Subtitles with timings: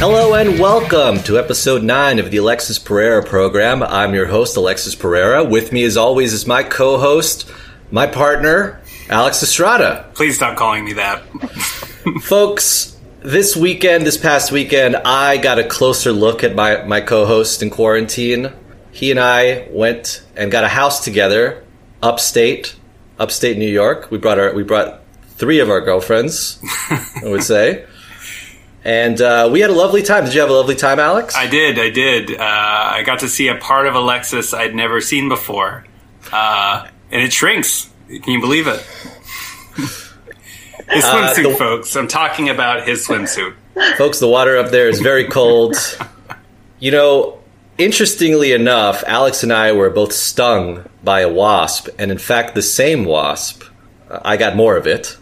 [0.00, 3.82] Hello and welcome to episode 9 of the Alexis Pereira program.
[3.82, 5.44] I'm your host, Alexis Pereira.
[5.44, 7.52] With me, as always, is my co host,
[7.90, 10.10] my partner, Alex Estrada.
[10.14, 11.22] Please stop calling me that.
[12.22, 17.26] Folks, this weekend, this past weekend, I got a closer look at my, my co
[17.26, 18.54] host in quarantine.
[18.92, 21.62] He and I went and got a house together
[22.02, 22.74] upstate,
[23.18, 24.10] upstate New York.
[24.10, 25.02] We brought our we brought
[25.36, 26.58] three of our girlfriends,
[26.90, 27.84] I would say.
[28.84, 30.24] And uh, we had a lovely time.
[30.24, 31.36] Did you have a lovely time, Alex?
[31.36, 31.78] I did.
[31.78, 32.32] I did.
[32.38, 35.84] Uh, I got to see a part of Alexis I'd never seen before,
[36.32, 37.90] uh, and it shrinks.
[38.08, 38.80] Can you believe it?
[39.76, 41.94] his swimsuit, the- folks.
[41.96, 43.54] I'm talking about his swimsuit.
[43.96, 45.76] Folks, the water up there is very cold.
[46.78, 47.38] you know,
[47.78, 52.62] interestingly enough, Alex and I were both stung by a wasp, and in fact, the
[52.62, 53.62] same wasp.
[54.10, 55.16] Uh, I got more of it.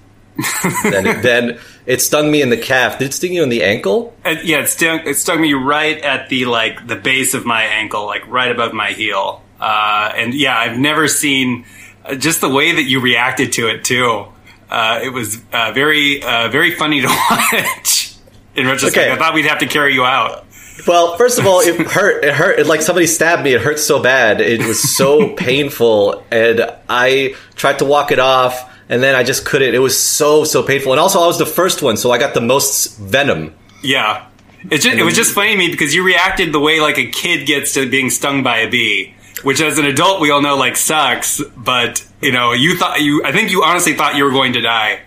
[0.84, 1.58] than, then
[1.89, 2.98] it stung me in the calf.
[2.98, 4.14] Did it sting you in the ankle?
[4.25, 5.00] Uh, yeah, it stung.
[5.06, 8.72] It stung me right at the like the base of my ankle, like right above
[8.72, 9.42] my heel.
[9.58, 11.64] Uh, and yeah, I've never seen
[12.05, 14.27] uh, just the way that you reacted to it too.
[14.70, 18.14] Uh, it was uh, very, uh, very funny to watch.
[18.55, 19.12] In retrospect, Okay.
[19.12, 20.44] I thought we'd have to carry you out.
[20.86, 22.24] Well, first of all, it hurt.
[22.24, 22.58] It hurt.
[22.60, 23.54] It, like somebody stabbed me.
[23.54, 24.40] It hurt so bad.
[24.40, 29.44] It was so painful, and I tried to walk it off, and then I just
[29.44, 29.74] couldn't.
[29.74, 32.34] It was so so painful, and also I was the first one, so I got
[32.34, 33.54] the most venom.
[33.82, 34.26] Yeah.
[34.70, 37.06] It, just, it was just funny to me because you reacted the way like a
[37.06, 39.14] kid gets to being stung by a bee,
[39.44, 41.41] which as an adult we all know like sucks.
[41.56, 44.60] But you know, you thought you, I think you honestly thought you were going to
[44.60, 45.00] die.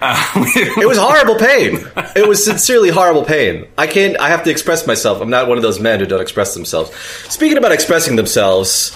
[0.00, 0.14] Uh,
[0.78, 1.86] It was horrible pain.
[2.14, 3.66] It was sincerely horrible pain.
[3.78, 4.18] I can't.
[4.20, 5.20] I have to express myself.
[5.22, 6.94] I'm not one of those men who don't express themselves.
[7.28, 8.92] Speaking about expressing themselves,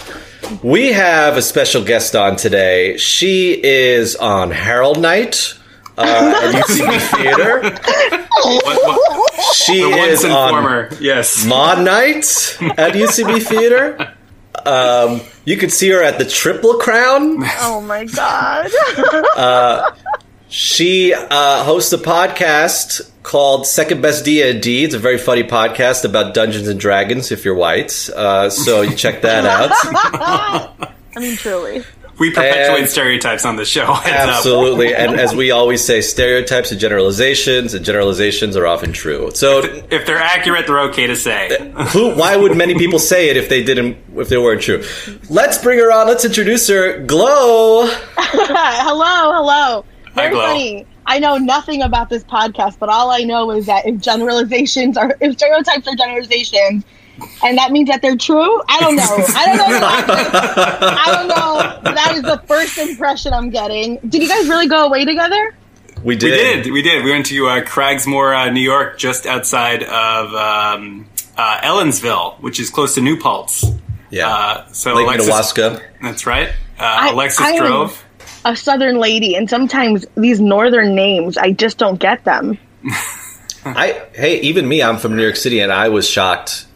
[0.62, 2.96] we have a special guest on today.
[2.98, 5.54] She is on Harold Night
[5.96, 6.02] uh,
[6.44, 7.60] at UCB Theater.
[7.62, 11.46] what, what, She the once is on former, yes.
[11.46, 12.24] Maude Night
[12.78, 14.14] at UCB Theater.
[14.66, 17.38] Um, you could see her at the Triple Crown.
[17.60, 18.70] Oh my god.
[20.50, 24.82] She uh, hosts a podcast called Second Best D&D.
[24.84, 28.10] It's a very funny podcast about Dungeons and Dragons if you're white.
[28.10, 29.70] Uh, so you check that out.
[31.16, 31.84] I mean, truly.
[32.18, 33.84] We perpetuate And- stereotypes on the show.
[34.04, 34.92] Absolutely.
[34.92, 39.30] And as we always say, stereotypes and generalizations, and generalizations are often true.
[39.32, 41.72] So If they're accurate, they're okay to say.
[41.92, 44.84] who, why would many people say it if they didn't, if they weren't true?
[45.30, 46.08] Let's bring her on.
[46.08, 46.98] Let's introduce her.
[47.06, 47.86] Glo.
[48.18, 49.84] hello, hello.
[50.14, 50.42] Very Glo.
[50.46, 50.86] funny.
[51.06, 55.16] I know nothing about this podcast, but all I know is that if generalizations are,
[55.20, 56.84] if stereotypes are generalizations,
[57.44, 59.02] and that means that they're true, I don't know.
[59.36, 59.86] I don't know.
[60.96, 61.92] I don't know.
[61.94, 63.98] That is the first impression I'm getting.
[64.08, 65.54] Did you guys really go away together?
[66.02, 66.24] We did.
[66.24, 66.62] We did.
[66.64, 66.72] did.
[66.72, 67.04] We did.
[67.04, 71.06] We went to uh, Cragsmoor, uh, New York, just outside of um,
[71.36, 73.64] uh, Ellenville, which is close to New Paltz.
[74.10, 74.28] Yeah.
[74.28, 75.82] Uh, so Lake Alexis, Minnewaska.
[76.00, 76.48] That's right.
[76.78, 78.04] Uh, I- Alexis I am- drove.
[78.44, 82.58] A southern lady, and sometimes these northern names, I just don't get them.
[83.64, 86.66] I hey, even me, I'm from New York City, and I was shocked.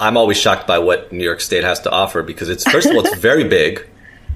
[0.00, 2.96] I'm always shocked by what New York State has to offer because it's first of
[2.96, 3.78] all, it's very big,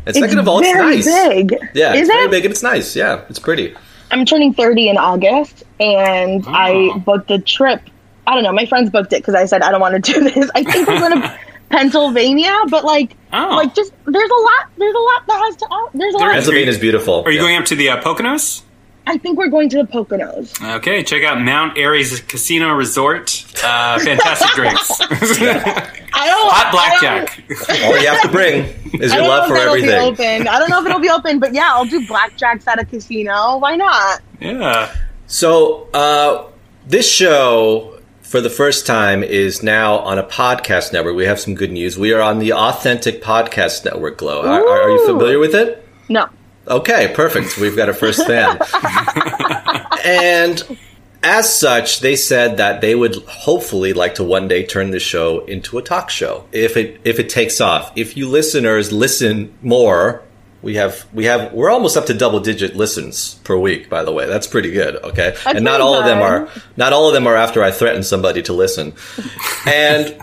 [0.06, 1.04] and It's second of all, it's very nice.
[1.04, 1.56] big.
[1.74, 2.94] Yeah, Is it's very big and it's nice.
[2.94, 3.74] Yeah, it's pretty.
[4.12, 6.50] I'm turning 30 in August, and Oh.
[6.52, 6.98] I ah.
[6.98, 7.82] booked a trip.
[8.28, 8.52] I don't know.
[8.52, 10.48] My friends booked it because I said I don't want to do this.
[10.54, 11.38] I think we're going to
[11.70, 13.56] Pennsylvania, but like, Oh.
[13.56, 14.70] like just there's a lot.
[14.78, 15.66] There's a lot that has to.
[15.94, 16.36] There's a There lot.
[16.36, 16.44] is.
[16.44, 17.22] Pennsylvania is beautiful.
[17.24, 17.42] Are you Yeah.
[17.44, 18.62] going up to the uh, Poconos?
[19.06, 20.52] I think we're going to the Poconos.
[20.76, 23.42] Okay, check out Mount Airy Casino Resort.
[23.64, 24.90] Uh, fantastic drinks.
[25.00, 26.50] I don't.
[26.50, 27.42] Hot I blackjack.
[27.84, 28.64] All you have to bring
[29.00, 30.40] is don't, I your don't love know for if that'll be everything.
[30.42, 30.48] open.
[30.48, 33.56] I don't know if it'll be open, but yeah, I'll do blackjacks at a casino.
[33.58, 34.20] Why not?
[34.40, 34.94] yeah.
[35.26, 36.44] So, uh,
[36.86, 37.97] this show,
[38.28, 41.16] for the first time, is now on a podcast network.
[41.16, 41.98] We have some good news.
[41.98, 44.42] We are on the Authentic Podcast Network, Glo.
[44.42, 45.82] Are, are- you familiar with it?
[46.10, 46.28] No.
[46.66, 47.56] Okay, perfect.
[47.56, 48.58] We've got a first fan.
[50.04, 50.78] and
[51.22, 55.44] as such, they said that they would hopefully like to one day turn the show
[55.46, 57.90] into a talk show if it if it takes off.
[57.96, 60.22] If you listeners listen more,
[60.60, 63.88] we have we have we're almost up to double digit listens per week.
[63.88, 64.96] By the way, that's pretty good.
[64.96, 68.02] Okay, and not all of them are not all of them are after I threaten
[68.02, 68.94] somebody to listen.
[69.66, 70.20] and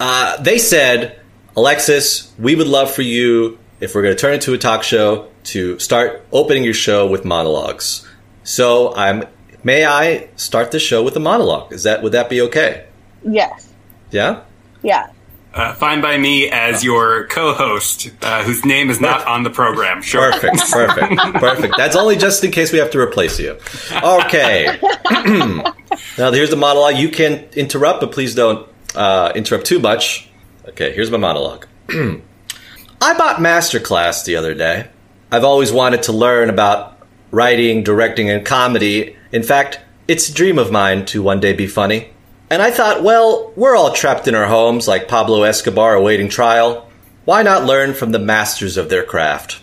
[0.00, 1.20] uh, they said,
[1.56, 4.82] Alexis, we would love for you if we're going to turn it into a talk
[4.82, 8.06] show to start opening your show with monologues.
[8.44, 9.24] So I'm.
[9.64, 11.72] May I start the show with a monologue?
[11.72, 12.86] Is that would that be okay?
[13.22, 13.72] Yes.
[14.10, 14.42] Yeah.
[14.82, 15.10] Yeah.
[15.58, 20.00] Uh, fine by me as your co-host, uh, whose name is not on the program.
[20.00, 20.30] Sure.
[20.30, 21.74] Perfect, perfect, perfect.
[21.76, 23.58] That's only just in case we have to replace you.
[23.90, 24.78] Okay.
[26.16, 26.94] now here's the monologue.
[26.96, 30.30] You can interrupt, but please don't uh, interrupt too much.
[30.68, 31.66] Okay, here's my monologue.
[31.88, 34.86] I bought Masterclass the other day.
[35.32, 37.00] I've always wanted to learn about
[37.32, 39.16] writing, directing, and comedy.
[39.32, 42.10] In fact, it's a dream of mine to one day be funny.
[42.50, 46.88] And I thought, well, we're all trapped in our homes like Pablo Escobar awaiting trial.
[47.26, 49.60] Why not learn from the masters of their craft?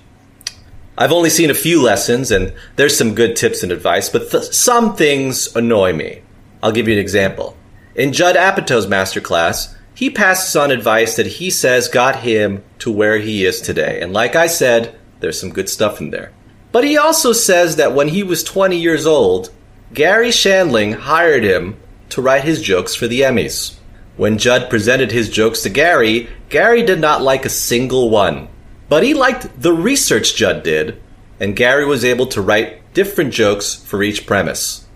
[0.97, 4.53] I've only seen a few lessons, and there's some good tips and advice, but th-
[4.53, 6.21] some things annoy me.
[6.61, 7.57] I'll give you an example.
[7.95, 13.17] In Judd Apatow's masterclass, he passes on advice that he says got him to where
[13.17, 13.99] he is today.
[14.01, 16.31] And like I said, there's some good stuff in there.
[16.71, 19.49] But he also says that when he was 20 years old,
[19.93, 21.77] Garry Shandling hired him
[22.15, 23.75] to write his jokes for the Emmys.
[24.15, 28.47] When Judd presented his jokes to Gary, Gary did not like a single one.
[28.87, 31.01] But he liked the research Judd did,
[31.41, 34.87] and Gary was able to write different jokes for each premise.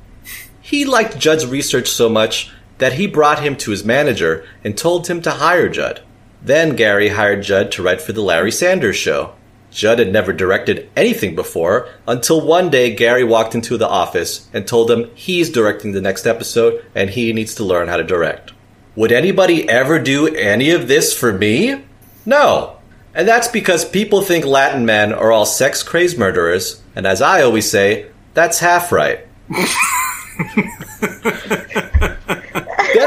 [0.62, 5.08] He liked Judd's research so much that he brought him to his manager and told
[5.08, 6.02] him to hire Judd.
[6.42, 9.34] Then Gary hired Judd to write for the Larry Sanders Show.
[9.72, 14.68] Judd had never directed anything before until one day Gary walked into the office and
[14.68, 18.52] told him he's directing the next episode and he needs to learn how to direct.
[18.96, 21.84] Would anybody ever do any of this for me?
[22.26, 22.78] No.
[23.14, 27.42] And that's because people think Latin men are all sex crazed murderers, and as I
[27.42, 29.26] always say, that's half right.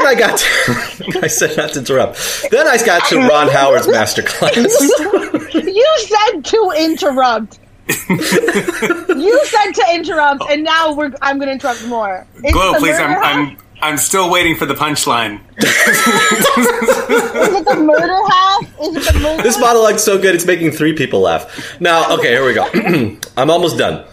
[0.03, 2.45] then I got to, I said not to interrupt.
[2.51, 4.55] Then I got to Ron Howard's masterclass.
[5.53, 7.59] you said to interrupt.
[8.09, 11.11] you said to interrupt, and now we're.
[11.21, 12.25] I'm going to interrupt more.
[12.43, 12.97] Is Glo, please.
[12.97, 13.17] I'm.
[13.23, 15.41] I'm I'm still waiting for the punchline.
[15.57, 15.65] Is
[17.57, 18.63] it the murder half?
[18.81, 19.43] Is it the murder?
[19.43, 21.81] This monologue's so good, it's making three people laugh.
[21.81, 22.65] Now, okay, here we go.
[23.37, 24.05] I'm almost done.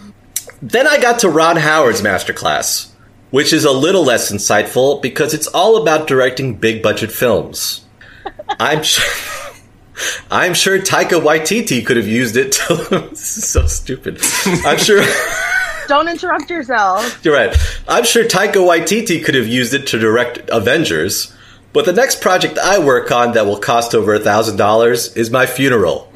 [0.61, 2.90] Then I got to Ron Howard's masterclass,
[3.31, 7.83] which is a little less insightful because it's all about directing big budget films.
[8.59, 9.05] I'm sure.
[10.29, 12.75] I'm sure Taika Waititi could have used it to.
[13.09, 14.19] this is so stupid.
[14.65, 15.03] I'm sure.
[15.87, 17.23] Don't interrupt yourself.
[17.23, 17.55] You're right.
[17.87, 21.35] I'm sure Taika Waititi could have used it to direct Avengers,
[21.73, 25.29] but the next project I work on that will cost over a thousand dollars is
[25.31, 26.09] my funeral.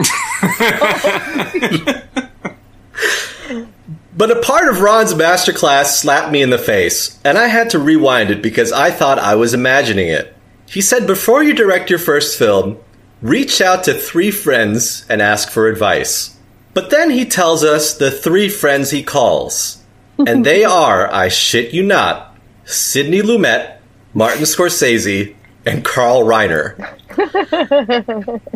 [4.17, 7.79] But a part of Ron's masterclass slapped me in the face, and I had to
[7.79, 10.35] rewind it because I thought I was imagining it.
[10.67, 12.77] He said, Before you direct your first film,
[13.21, 16.37] reach out to three friends and ask for advice.
[16.73, 19.83] But then he tells us the three friends he calls.
[20.17, 23.77] And they are, I shit you not, Sidney Lumet,
[24.13, 25.35] Martin Scorsese,
[25.65, 26.75] and Carl Reiner.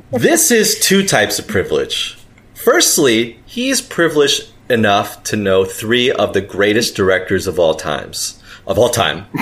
[0.12, 2.18] this is two types of privilege.
[2.54, 8.42] Firstly, he is privileged enough to know three of the greatest directors of all times.
[8.68, 9.26] Of all time.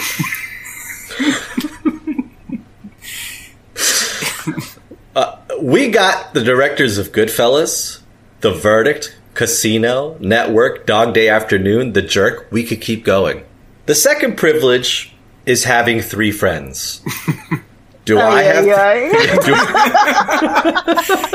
[5.16, 8.02] Uh, we got the directors of Goodfellas,
[8.42, 12.48] The Verdict, Casino, Network, Dog Day Afternoon, The Jerk.
[12.52, 13.44] We could keep going.
[13.88, 15.16] The second privilege
[15.48, 17.02] is having three friends.
[18.08, 18.66] Do I have?
[18.66, 18.94] yeah.
[19.46, 19.54] do-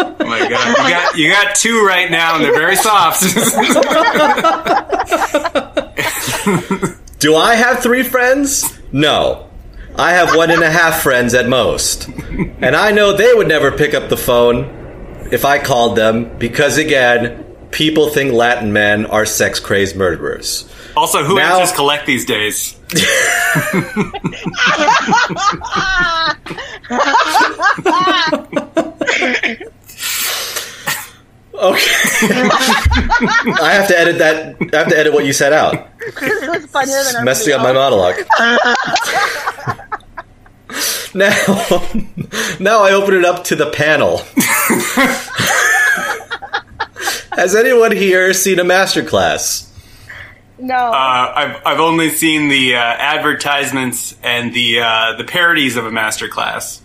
[0.05, 3.23] Oh my god, you got you got two right now, and they're very soft.
[7.19, 8.79] Do I have three friends?
[8.91, 9.49] No.
[9.97, 12.09] I have one and a half friends at most.
[12.09, 14.65] And I know they would never pick up the phone
[15.31, 17.42] if I called them because, again,
[17.73, 20.69] people think Latin men are sex crazed murderers.
[20.97, 22.77] also, who Now- answers collect these days?
[31.55, 31.85] Okay.
[33.63, 34.57] I have to edit that.
[34.73, 35.87] I have to edit what you said out.
[36.19, 38.17] this was funnier than Messing up my monologue.
[41.15, 41.29] now,
[42.61, 44.23] now I open it up to the panel.
[47.33, 49.69] Has anyone here seen a masterclass?
[50.59, 50.77] No.
[50.77, 55.91] Uh, I've I've only seen the uh, advertisements and the uh, the parodies of a
[55.91, 56.81] masterclass.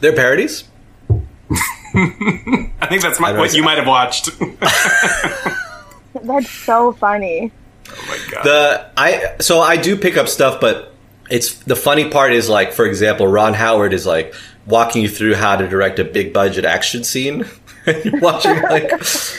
[0.00, 0.64] They're parodies.
[1.94, 4.30] I think that's my, I know what you might have watched.
[6.22, 7.50] That's so funny.
[7.90, 8.44] oh my god!
[8.44, 10.94] The I so I do pick up stuff, but
[11.30, 14.34] it's the funny part is like, for example, Ron Howard is like
[14.66, 17.46] walking you through how to direct a big budget action scene.
[18.04, 18.90] You're watching like,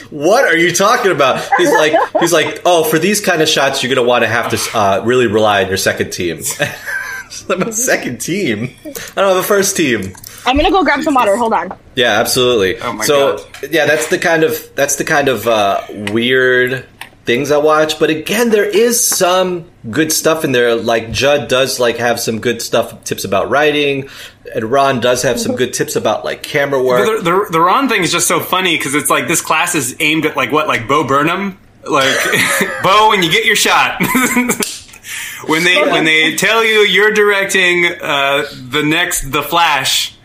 [0.10, 1.48] what are you talking about?
[1.58, 4.50] He's like, he's like, oh, for these kind of shots, you're gonna want to have
[4.52, 6.42] to uh, really rely on your second team.
[7.50, 8.76] I'm a second team.
[8.86, 10.14] I don't have a first team.
[10.46, 11.36] I'm gonna go grab some water.
[11.36, 11.78] Hold on.
[11.96, 12.80] Yeah, absolutely.
[12.80, 13.72] Oh my so God.
[13.72, 16.86] yeah, that's the kind of that's the kind of uh, weird
[17.30, 18.00] things I watch.
[18.00, 20.74] But again, there is some good stuff in there.
[20.74, 24.10] Like Judd does like have some good stuff, tips about writing,
[24.56, 27.06] and Ron does have some good tips about like camera work.
[27.06, 29.96] the, the, the Ron thing is just so funny because it's like this class is
[30.00, 32.18] aimed at like what like Bo Burnham, like
[32.84, 34.00] Bo when you get your shot.
[35.46, 40.18] when they when they tell you you're directing uh, the next The Flash,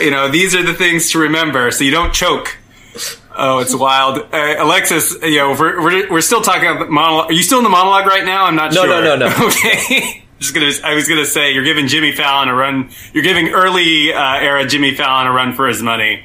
[0.00, 2.58] you know these are the things to remember so you don't choke.
[3.40, 5.16] Oh, it's wild, uh, Alexis.
[5.22, 7.30] You know we're, we're we're still talking about the monologue.
[7.30, 8.44] Are you still in the monologue right now?
[8.46, 9.00] I'm not No, sure.
[9.02, 9.28] no, no, no.
[9.38, 9.46] No.
[9.46, 10.24] Okay.
[10.40, 12.90] Just gonna, I was gonna say you're giving Jimmy Fallon a run.
[13.12, 16.24] You're giving early uh, era Jimmy Fallon a run for his money.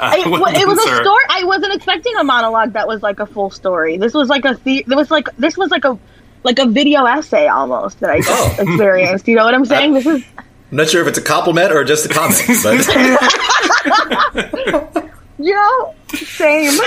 [0.00, 1.24] It, What it was a story.
[1.30, 3.96] I wasn't expecting a monologue that was like a full story.
[3.96, 5.98] This was like a the- There was like this was like a
[6.42, 8.62] like a video essay almost that I just Oh.
[8.62, 9.28] experienced.
[9.28, 9.94] You know what I'm saying?
[9.94, 12.86] This is I'm not sure if it's a compliment or just a comment, but
[15.38, 16.72] you know same.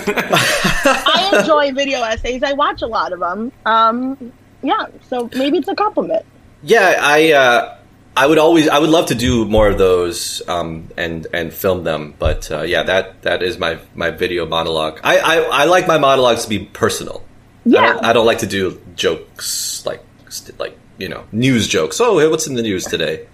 [0.00, 2.42] I enjoy video essays.
[2.42, 3.52] I watch a lot of them.
[3.66, 4.32] Um,
[4.62, 6.24] yeah, so maybe it's a compliment.
[6.62, 7.77] yeah, I uh,
[8.16, 11.84] I would always I would love to do more of those um, and and film
[11.84, 12.14] them.
[12.18, 15.00] But uh, yeah, that that is my my video monologue.
[15.04, 17.22] I I, I like my monologues to be personal.
[17.66, 17.92] I Yeah.
[17.92, 22.00] don't, I don't like to do jokes like st- like you know news jokes.
[22.00, 23.26] Oh, hey, what's in the news today?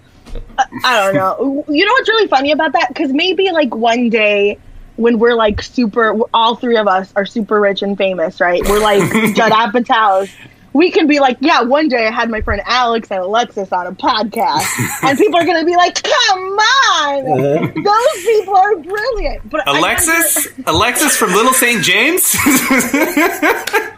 [0.83, 1.65] I don't know.
[1.69, 2.89] You know what's really funny about that?
[2.89, 4.59] Because maybe like one day
[4.97, 8.61] when we're like super, all three of us are super rich and famous, right?
[8.67, 9.01] We're like
[9.35, 10.29] Judd Apatow's.
[10.75, 13.87] We can be like, yeah, one day I had my friend Alex and Alexis on
[13.87, 14.67] a podcast,
[15.03, 17.71] and people are going to be like, come on, uh-huh.
[17.81, 19.49] those people are brilliant.
[19.49, 21.81] But I Alexis, Alexis from Little St.
[21.81, 22.35] James.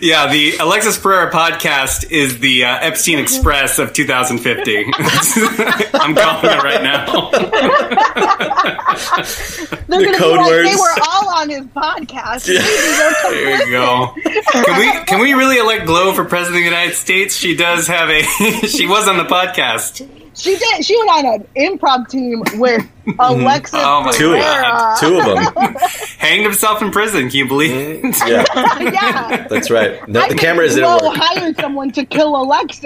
[0.00, 4.76] yeah, the Alexis Pereira podcast is the uh, Epstein Express of 2050.
[5.94, 7.30] I'm calling it right now.
[9.86, 10.70] they're the going to be code like, words.
[10.70, 12.48] they were all on his podcast.
[12.48, 14.14] Maybe they're There you go.
[14.64, 17.34] Can we can we really elect Glo for president of the United States?
[17.36, 18.22] She does have a.
[18.66, 20.06] she was on the podcast.
[20.34, 20.84] She did.
[20.84, 23.20] She went on an improv team with mm-hmm.
[23.20, 24.96] Alexis Oh my Two, Pereira.
[24.98, 25.74] two of them.
[26.18, 27.28] Hanged himself in prison.
[27.28, 27.70] Can you believe?
[28.02, 28.28] Mm, it?
[28.28, 28.44] Yeah,
[28.92, 29.46] yeah.
[29.48, 30.06] that's right.
[30.08, 31.18] No, I the think cameras didn't Flo work.
[31.20, 32.82] hired someone to kill Alexis.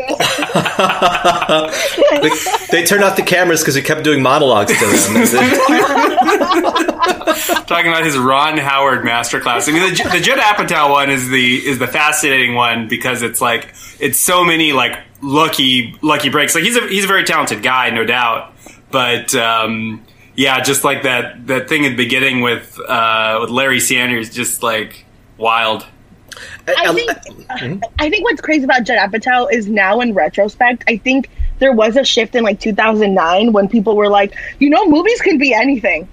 [2.21, 2.31] they,
[2.71, 5.27] they turned off the cameras because he kept doing monologues to them.
[7.67, 9.69] Talking about his Ron Howard masterclass.
[9.69, 13.41] I mean, the, the Judd Apatow one is the is the fascinating one because it's
[13.41, 16.55] like it's so many like lucky lucky breaks.
[16.55, 18.55] Like he's a he's a very talented guy, no doubt.
[18.91, 23.81] But um, yeah, just like that that thing at the beginning with uh, with Larry
[23.81, 25.05] Sanders, just like
[25.37, 25.87] wild.
[26.69, 27.11] I think
[27.99, 31.97] I think what's crazy about Judd Apatow is now in retrospect, I think there was
[31.97, 36.09] a shift in like 2009 when people were like, you know, movies can be anything.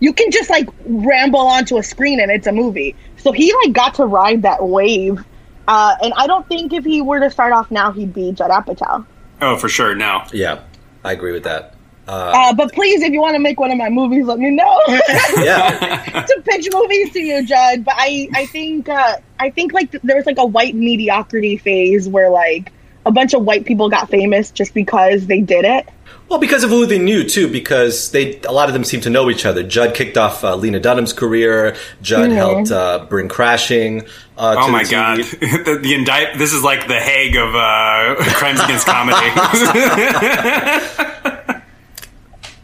[0.00, 2.94] You can just like ramble onto a screen and it's a movie.
[3.16, 5.24] So he like got to ride that wave.
[5.66, 8.50] Uh, and I don't think if he were to start off now, he'd be Judd
[8.50, 9.06] Apatow.
[9.40, 9.94] Oh, for sure.
[9.94, 10.60] Now, yeah,
[11.02, 11.74] I agree with that.
[12.06, 14.80] Uh, but please, if you want to make one of my movies, let me know.
[15.38, 17.84] Yeah, to pitch movies to you, Judd.
[17.84, 22.08] But I, I think, uh, I think like there was like a white mediocrity phase
[22.08, 22.72] where like
[23.04, 25.88] a bunch of white people got famous just because they did it.
[26.28, 27.48] Well, because of who they knew too.
[27.48, 29.62] Because they a lot of them seem to know each other.
[29.62, 31.76] Judd kicked off uh, Lena Dunham's career.
[32.02, 34.02] Judd helped uh, bring Crashing.
[34.36, 36.38] Uh, oh to my the god, the, the indict.
[36.38, 39.16] This is like the Hague of uh, crimes against comedy.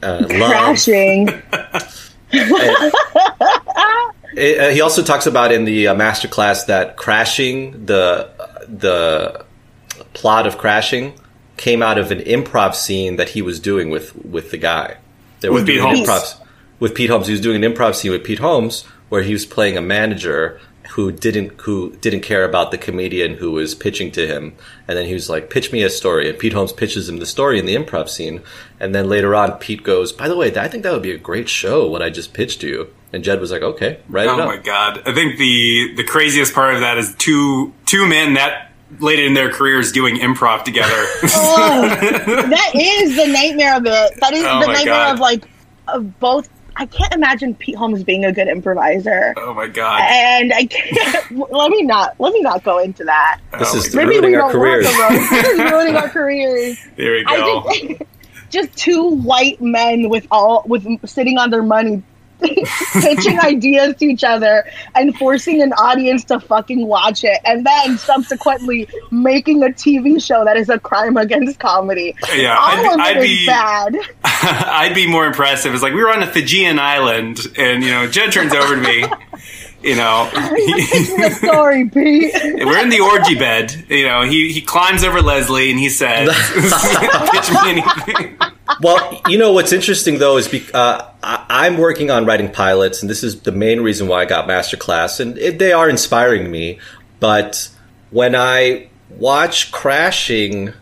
[0.02, 0.50] Uh, love.
[0.50, 1.29] Crashing.
[2.33, 2.95] It-
[4.61, 8.31] uh, he also talks about in the uh, masterclass that crashing the
[8.69, 9.45] the
[10.14, 11.12] plot of crashing
[11.61, 14.97] came out of an improv scene that he was doing with with the guy.
[15.40, 16.00] They With Pete Holmes.
[16.00, 16.40] improv
[16.81, 17.26] with Pete Holmes.
[17.26, 20.59] He was doing an improv scene with Pete Holmes where he was playing a manager
[20.93, 24.55] who didn't who didn't care about the comedian who was pitching to him,
[24.88, 27.26] and then he was like, "Pitch me a story," and Pete Holmes pitches him the
[27.26, 28.40] story in the improv scene,
[28.81, 31.19] and then later on, Pete goes, "By the way, I think that would be a
[31.19, 31.87] great show.
[31.87, 34.49] What I just pitched to you." And Jed was like, "Okay, right." Oh it up."
[34.49, 35.02] my god!
[35.05, 39.35] I think the the craziest part of that is two two men that late in
[39.35, 40.93] their careers doing improv together.
[41.25, 44.21] Oh, that is the nightmare of it.
[44.21, 45.15] That is Oh the nightmare God.
[45.15, 45.45] of like
[45.89, 46.49] of both.
[46.77, 49.35] I can't imagine Pete Holmes being a good improviser.
[49.37, 50.01] oh my god!
[50.03, 51.31] And I can't.
[51.51, 52.19] let me not.
[52.19, 53.41] Let me not go into that.
[53.59, 54.87] This oh is Maybe ruining we our careers.
[54.87, 55.43] want the road.
[55.43, 56.79] This is ruining our careers.
[56.97, 57.65] There we I go.
[57.73, 58.03] just,
[58.51, 62.03] just two white men with all with sitting on their money,
[62.93, 67.99] pitching ideas to each other and forcing an audience to fucking watch it, and then
[67.99, 72.15] subsequently making a TV show that is a crime against comedy.
[72.35, 73.97] Yeah, all I'd- of I'd it is be- bad.
[74.25, 75.73] I'd be more impressive.
[75.75, 78.81] it's like we were on a Fijian island, and you know, Jed turns over to
[78.81, 79.05] me.
[79.83, 82.35] You know, the story, Pete.
[82.67, 83.87] we're in the orgy bed.
[83.89, 86.29] You know, he he climbs over Leslie and he says,
[87.31, 88.39] "Pitch me anything."
[88.83, 93.01] well, you know what's interesting though is be, uh, I, I'm working on writing pilots,
[93.01, 96.51] and this is the main reason why I got Masterclass, and it, they are inspiring
[96.51, 96.79] me.
[97.19, 97.71] But
[98.11, 100.75] when I watch Crashing,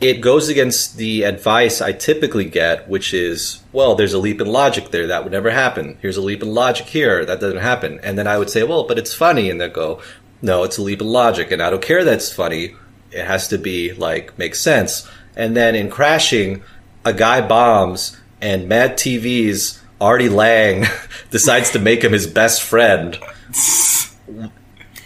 [0.00, 4.46] it goes against the advice I typically get, which is, well, there's a leap in
[4.46, 5.96] logic there that would never happen.
[6.02, 8.84] Here's a leap in logic here that doesn't happen, and then I would say, well,
[8.84, 10.02] but it's funny, and they go,
[10.42, 12.74] no, it's a leap in logic, and I don't care that it's funny.
[13.10, 15.08] It has to be like make sense.
[15.34, 16.62] And then in Crashing,
[17.04, 20.86] a guy bombs, and Mad TV's Artie Lange
[21.30, 23.16] decides to make him his best friend.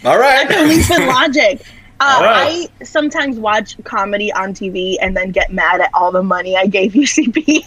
[0.03, 0.47] All right.
[0.49, 1.61] That's a leap in logic.
[2.03, 2.67] Uh, right.
[2.81, 6.65] I sometimes watch comedy on TV and then get mad at all the money I
[6.65, 7.63] gave UCB.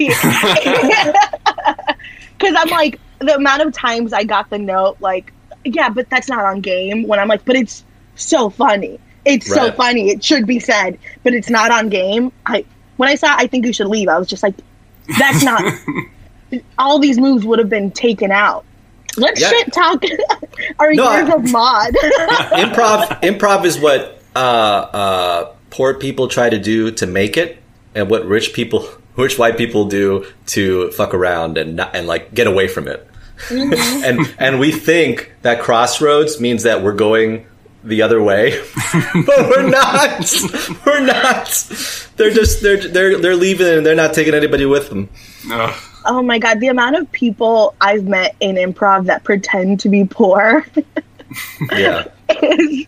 [2.38, 5.32] Because I'm like, the amount of times I got the note, like,
[5.64, 7.06] yeah, but that's not on game.
[7.06, 7.84] When I'm like, but it's
[8.16, 8.98] so funny.
[9.24, 10.10] It's so funny.
[10.10, 12.30] It should be said, but it's not on game.
[12.44, 12.64] I
[12.96, 14.08] when I saw, I think you should leave.
[14.08, 14.54] I was just like,
[15.18, 15.62] that's not.
[16.78, 18.64] all these moves would have been taken out.
[19.16, 19.48] Let's Yeah.
[19.50, 20.02] shit talk
[20.80, 21.94] our No, years I- of Maude.
[22.52, 27.58] improv improv is what uh, uh, poor people try to do to make it,
[27.94, 32.34] and what rich people, rich white people do to fuck around and not, and like
[32.34, 33.06] get away from it.
[33.50, 37.46] and and we think that crossroads means that we're going
[37.82, 38.58] the other way,
[39.26, 40.32] but we're not.
[40.86, 41.48] We're not.
[42.16, 45.10] They're just they're they're they're leaving and they're not taking anybody with them.
[45.50, 45.74] Ugh.
[46.06, 50.04] Oh my god, the amount of people I've met in improv that pretend to be
[50.04, 50.64] poor
[51.72, 52.04] Yeah.
[52.28, 52.86] is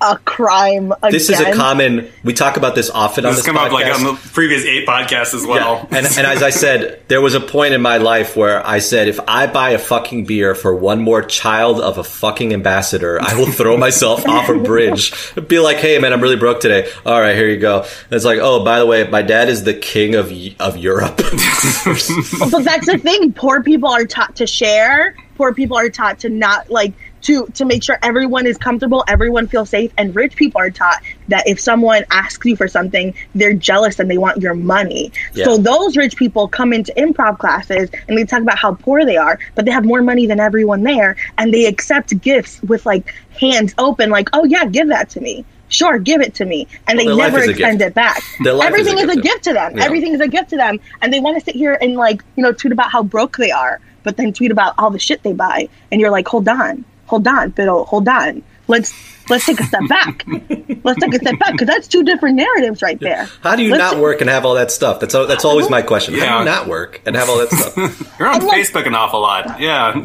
[0.00, 0.92] a crime.
[0.92, 1.12] Again.
[1.12, 2.10] This is a common.
[2.24, 4.06] We talk about this often on This this has come up like podcast.
[4.06, 5.86] on the previous eight podcasts as well.
[5.90, 5.98] Yeah.
[5.98, 9.08] And, and as I said, there was a point in my life where I said,
[9.08, 13.34] if I buy a fucking beer for one more child of a fucking ambassador, I
[13.34, 15.12] will throw myself off a bridge.
[15.48, 16.90] Be like, hey man, I'm really broke today.
[17.04, 17.80] All right, here you go.
[17.82, 21.16] And it's like, oh, by the way, my dad is the king of of Europe.
[21.16, 23.32] but that's the thing.
[23.32, 25.14] Poor people are taught to share.
[25.36, 29.46] Poor people are taught to not like to to make sure everyone is comfortable, everyone
[29.46, 33.54] feels safe, and rich people are taught that if someone asks you for something, they're
[33.54, 35.12] jealous and they want your money.
[35.34, 35.44] Yeah.
[35.44, 39.16] So those rich people come into improv classes and they talk about how poor they
[39.16, 43.12] are, but they have more money than everyone there, and they accept gifts with like
[43.40, 46.98] hands open, like, "Oh yeah, give that to me." Sure, give it to me, and
[46.98, 48.20] Well, they never extend it back.
[48.40, 49.22] Life is a Everything is a gift.
[49.22, 49.76] gift to them.
[49.76, 49.84] Yeah.
[49.84, 52.42] Everything is a gift to them, and they want to sit here and like you
[52.42, 55.32] know tweet about how broke they are, but then tweet about all the shit they
[55.32, 58.42] buy, and you're like, hold on, hold on, Biddle, hold on.
[58.68, 58.94] Let's
[59.28, 60.24] let's take a step back.
[60.84, 63.28] let's take a step back because that's two different narratives right there.
[63.42, 65.00] How do you Let's- not work and have all that stuff?
[65.00, 66.14] That's that's always my question.
[66.14, 67.76] How do you not work and have all that stuff?
[68.18, 69.60] You're on And, like- Facebook an awful lot.
[69.60, 69.92] Yeah.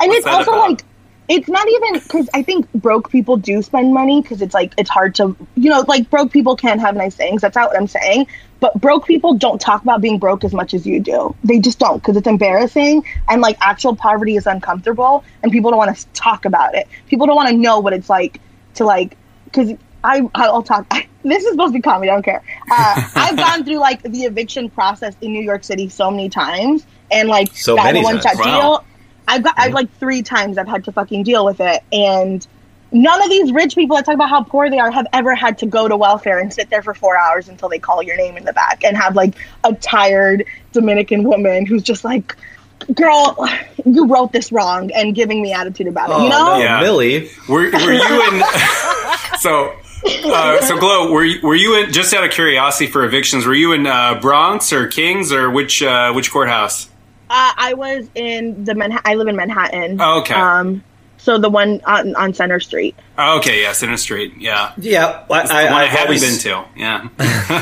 [0.00, 0.70] And it's also about?
[0.70, 0.84] like
[1.28, 4.90] it's not even because I think broke people do spend money because it's like it's
[4.90, 7.42] hard to you know like broke people can't have nice things.
[7.42, 8.26] That's not what I'm saying.
[8.60, 11.34] But broke people don't talk about being broke as much as you do.
[11.42, 15.78] They just don't because it's embarrassing and like actual poverty is uncomfortable and people don't
[15.78, 16.86] want to talk about it.
[17.08, 18.40] People don't want to know what it's like
[18.74, 19.72] to like because
[20.04, 20.92] I I'll talk.
[21.22, 22.10] This is supposed to be comedy.
[22.10, 22.42] I don't care.
[22.70, 26.86] Uh, I've gone through like the eviction process in New York City so many times
[27.10, 28.36] and like So got a one shot.
[28.36, 28.44] Wow.
[28.44, 28.84] deal.
[29.28, 32.46] I've got I've like three times I've had to fucking deal with it, and
[32.92, 35.58] none of these rich people that talk about how poor they are have ever had
[35.58, 38.36] to go to welfare and sit there for four hours until they call your name
[38.36, 42.36] in the back and have like a tired Dominican woman who's just like,
[42.94, 43.48] girl,
[43.84, 46.14] you wrote this wrong and giving me attitude about it.
[46.14, 46.56] Oh, you know?
[46.56, 46.80] no, Yeah.
[46.80, 47.30] Millie.
[47.48, 48.42] Were, were you in?
[49.38, 49.74] so,
[50.24, 51.92] uh, so Glo, were you, were you in?
[51.92, 55.82] Just out of curiosity for evictions, were you in uh, Bronx or Kings or which
[55.82, 56.86] uh, which courthouse?
[57.28, 59.10] Uh, I was in the Manhattan.
[59.10, 60.00] I live in Manhattan.
[60.00, 60.34] Oh, okay.
[60.34, 60.82] Um,
[61.20, 62.96] so the one on, on Centre Street.
[63.18, 64.34] Oh, okay, yeah, Centre Street.
[64.38, 66.68] Yeah, Yeah, I, It's the I, one I, I've haven't always been to.
[66.76, 67.08] Yeah,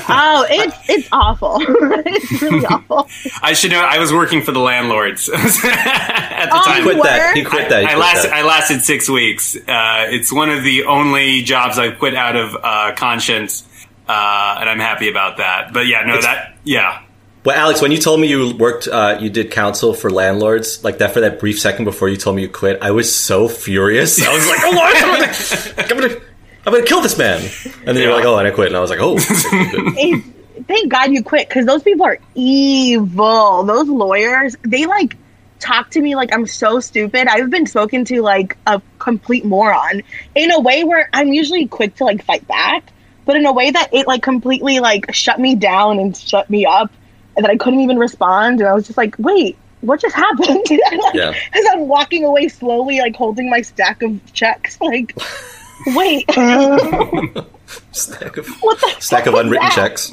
[0.08, 1.56] Oh, it's it's awful.
[1.60, 3.08] it's really awful.
[3.42, 3.80] I should know.
[3.80, 6.78] I was working for the landlords at the Oh, time.
[6.78, 7.28] you quit that.
[7.30, 7.34] were?
[7.34, 7.80] He quit that.
[7.80, 8.30] He I quit lasted.
[8.30, 8.36] that.
[8.36, 9.56] I lasted six weeks.
[9.56, 13.64] Uh, it's one of the only jobs I quit out of uh, conscience,
[14.08, 15.72] uh, and I'm happy about that.
[15.72, 17.02] But yeah, no, It's- that yeah.
[17.44, 20.98] Well, Alex, when you told me you worked, uh, you did counsel for landlords, like
[20.98, 24.20] that for that brief second before you told me you quit, I was so furious.
[24.20, 25.02] I was like, "Oh, what?
[25.02, 26.22] I'm gonna, I'm gonna,
[26.66, 27.40] I'm gonna kill this man!"
[27.86, 29.18] And then you were like, "Oh, and I quit," and I was like, "Oh."
[30.66, 33.62] Thank God you quit because those people are evil.
[33.62, 35.16] Those lawyers, they like
[35.60, 37.28] talk to me like I'm so stupid.
[37.28, 40.02] I've been spoken to like a complete moron
[40.34, 42.84] in a way where I'm usually quick to like fight back,
[43.24, 46.66] but in a way that it like completely like shut me down and shut me
[46.66, 46.90] up,
[47.38, 48.60] and that I couldn't even respond.
[48.60, 49.56] And I was just like, wait.
[49.80, 50.66] What just happened?
[50.70, 51.32] like, Yeah.
[51.54, 55.16] As I'm walking away slowly, like holding my stack of checks, like,
[55.94, 56.28] wait,
[57.92, 59.72] stack of what the stack of unwritten that?
[59.74, 60.10] checks.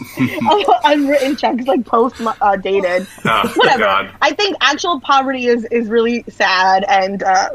[0.83, 4.11] unwritten checks like post uh, dated Oh, whatever God.
[4.21, 7.49] i think actual poverty is is really sad and uh,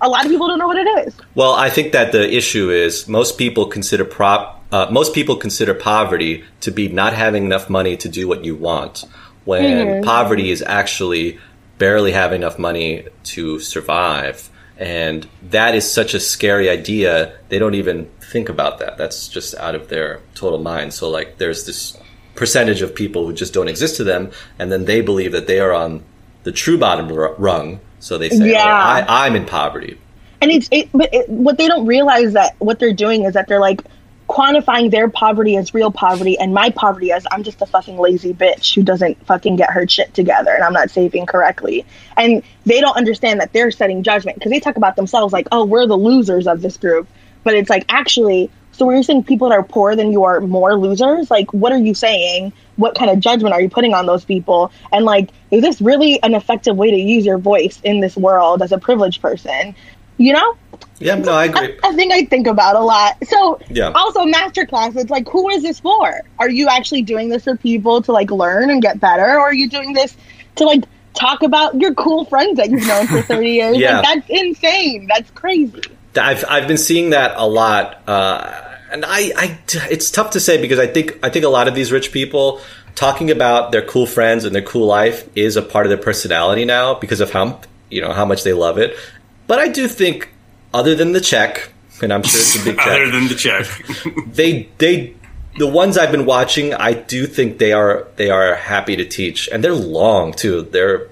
[0.00, 2.70] a lot of people don't know what it is Well, I think that the issue
[2.70, 4.61] is most people consider prop.
[4.72, 8.56] Uh, most people consider poverty to be not having enough money to do what you
[8.56, 9.04] want,
[9.44, 10.04] when Mhm.
[10.04, 11.38] poverty is actually
[11.78, 14.48] barely having enough money to survive.
[14.78, 17.32] And that is such a scary idea.
[17.50, 18.96] They don't even think about that.
[18.96, 20.94] That's just out of their total mind.
[20.94, 21.96] So, like, there's this
[22.34, 25.60] percentage of people who just don't exist to them, and then they believe that they
[25.60, 26.02] are on
[26.44, 27.80] the true bottom ru- rung.
[28.00, 28.64] So they say, Yeah.
[28.64, 29.98] oh, I, I'm in poverty.
[30.40, 33.46] and it's it, but it, what they don't realize that what they're doing is that
[33.46, 33.80] they're like
[34.32, 38.32] quantifying their poverty as real poverty and my poverty as I'm just a fucking lazy
[38.32, 41.84] bitch who doesn't fucking get her shit together and I'm not saving correctly.
[42.16, 45.66] And they don't understand that they're setting judgment because they talk about themselves like, oh,
[45.66, 47.08] we're the losers of this group.
[47.44, 50.40] But it's like, actually, so when you're saying people that are poorer than you are
[50.40, 52.54] more losers, like, what are you saying?
[52.76, 54.72] What kind of judgment are you putting on those people?
[54.92, 58.62] And like, is this really an effective way to use your voice in this world
[58.62, 59.76] as a privileged person?
[60.18, 60.56] You know?
[60.98, 61.76] Yeah, no, I agree.
[61.82, 63.16] I think I think about a lot.
[63.26, 63.90] So Yeah.
[63.90, 66.20] also masterclass, it's like who is this for?
[66.38, 69.24] Are you actually doing this for people to like learn and get better?
[69.24, 70.16] Or are you doing this
[70.56, 73.76] to like talk about your cool friends that you've known for 30 years?
[73.78, 74.00] Yeah.
[74.00, 75.08] Like that's insane.
[75.08, 75.82] That's crazy.
[76.16, 78.52] I've I've been seeing that a lot, uh,
[78.92, 79.58] and I, I
[79.90, 82.60] it's tough to say because I think I think a lot of these rich people
[82.94, 86.66] talking about their cool friends and their cool life is a part of their personality
[86.66, 88.94] now because of how you know how much they love it.
[89.52, 90.30] But I do think,
[90.72, 91.68] other than the check,
[92.00, 92.86] and I'm sure it's a big check.
[92.86, 93.66] Other than the check,
[94.28, 95.14] they they
[95.58, 99.50] the ones I've been watching, I do think they are they are happy to teach,
[99.52, 100.62] and they're long too.
[100.62, 101.10] They're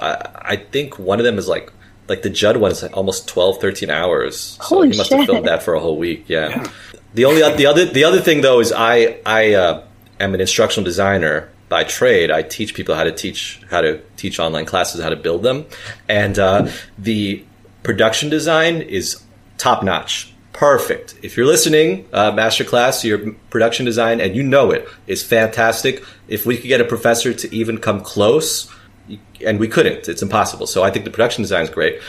[0.00, 1.70] I, I think one of them is like
[2.08, 4.38] like the Judd one is like almost 12, 13 hours.
[4.38, 6.24] So Holy he must have filmed that for a whole week.
[6.28, 6.66] Yeah.
[7.12, 9.84] The only the other the other thing though is I I uh,
[10.18, 12.30] am an instructional designer by trade.
[12.30, 15.66] I teach people how to teach how to teach online classes, how to build them,
[16.08, 17.44] and uh, the
[17.82, 19.22] production design is
[19.58, 21.14] top notch, perfect.
[21.22, 26.04] If you're listening, uh, masterclass, your production design, and you know it is fantastic.
[26.28, 28.70] If we could get a professor to even come close,
[29.44, 30.66] and we couldn't, it's impossible.
[30.66, 32.00] So I think the production design is great.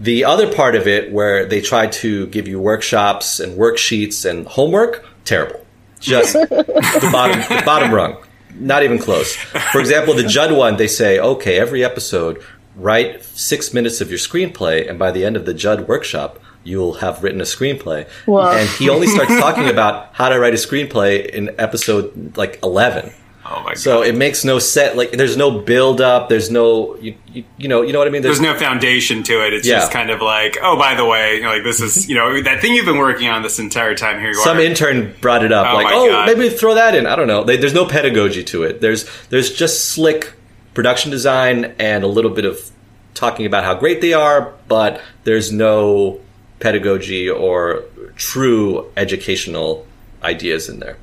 [0.00, 4.46] The other part of it, where they try to give you workshops and worksheets and
[4.46, 5.64] homework, terrible.
[5.98, 8.16] Just the bottom, the bottom rung.
[8.54, 9.34] Not even close.
[9.72, 12.42] For example, the Judd one, they say, okay, every episode,
[12.78, 16.94] write six minutes of your screenplay, and by the end of the Judd workshop, you'll
[16.94, 18.06] have written a screenplay.
[18.26, 18.50] Whoa.
[18.52, 23.12] And he only starts talking about how to write a screenplay in episode like 11.
[23.46, 24.96] oh my god, So it makes no set.
[24.96, 26.28] Like, there's no build up.
[26.28, 28.20] There's no, you, you, you know, you know what I mean.
[28.22, 29.54] there's no foundation to it.
[29.54, 29.78] It's Yeah.
[29.78, 32.42] just kind of like, oh, by the way, you know, like this is, you know,
[32.42, 34.18] that thing you've been working on this entire time.
[34.20, 34.60] Here you Some are.
[34.60, 36.26] intern brought it up, Oh like, "Oh, God.
[36.26, 37.44] maybe throw that in." I don't know.
[37.44, 38.80] They, there's no pedagogy to it.
[38.82, 40.34] There's there's just slick
[40.78, 42.70] production design and a little bit of
[43.12, 46.20] talking about how great they are, but there's no
[46.60, 47.82] pedagogy or
[48.14, 49.84] true educational
[50.22, 50.96] ideas in there.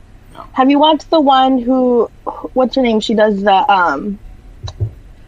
[0.53, 2.09] Have you watched the one who
[2.53, 3.01] what's her name?
[3.01, 4.17] She does the um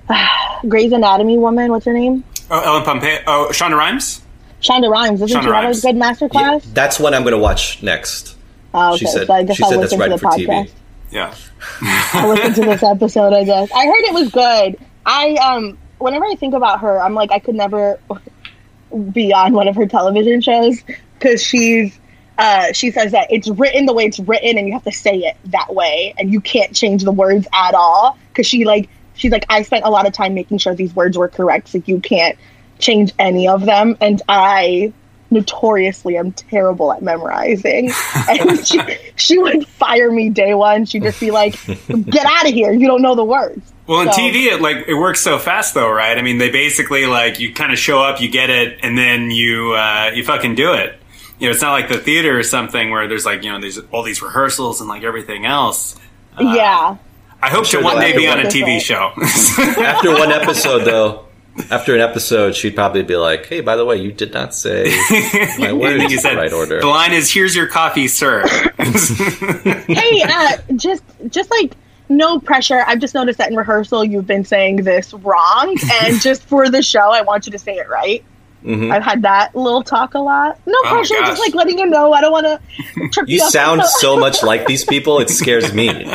[0.69, 2.23] Grey's Anatomy woman, what's her name?
[2.49, 3.17] oh, Ellen Pompeo.
[3.27, 4.21] Oh, Shonda Rhimes.
[4.61, 5.21] Shonda Rhimes.
[5.21, 5.83] Isn't Shonda she Rhimes.
[5.83, 6.63] a good master class?
[6.73, 8.37] That's what I'm going to watch next.
[8.73, 8.99] Oh, okay.
[8.99, 10.71] She said- so I guess she I'll said that's listen right to the for TV.
[11.09, 11.33] Yeah.
[11.81, 13.71] I'll listen to this episode, I guess.
[13.71, 14.77] I heard it was good.
[15.05, 17.99] I um whenever I think about her, I'm like, I could never
[19.11, 21.99] be on one of her television shows because she's.
[22.39, 25.15] Uh, she says that it's written the way it's written, and you have to say
[25.15, 28.15] it that way, and you can't change the words at all.
[28.27, 31.17] Because she like she's like, I spent a lot of time making sure these words
[31.17, 32.37] were correct, so you can't
[32.77, 33.97] change any of them.
[33.99, 34.93] And I
[35.31, 37.91] notoriously am terrible at memorizing.
[38.29, 38.79] and she,
[39.15, 40.85] she would fire me day one.
[40.85, 42.71] She'd just be like, "Get out of here!
[42.71, 45.73] You don't know the words." Well, in So- TV, it like it works so fast,
[45.73, 46.17] though, right?
[46.17, 49.31] I mean, they basically like you kind of show up, you get it, and then
[49.31, 50.99] you uh, you fucking do it.
[51.39, 53.77] You know, it's not like the theater or something where there's like you know there's
[53.91, 55.95] all these rehearsals and like everything else.
[56.39, 56.97] yeah.
[57.39, 59.11] I hope sure to one day be on a TV show.
[59.83, 61.26] After one episode, though,
[61.71, 64.85] after an episode, she'd probably be like, "Hey, by the way, you did not say
[65.59, 68.43] my words then in you the right order." the line is, "Here's your coffee, sir."
[68.77, 71.75] hey, uh, just just like
[72.09, 72.83] no pressure.
[72.87, 76.81] I've just noticed that in rehearsal you've been saying this wrong, and just for the
[76.81, 78.23] show, I want you to say it right.
[78.63, 78.91] Mhm.
[78.91, 80.59] I've had that little talk a lot.
[80.65, 81.27] No Oh pressure, gosh.
[81.27, 82.11] just like letting you know.
[82.13, 82.59] I don't want to
[83.11, 86.05] trip you, You sound so much like these people; it scares me.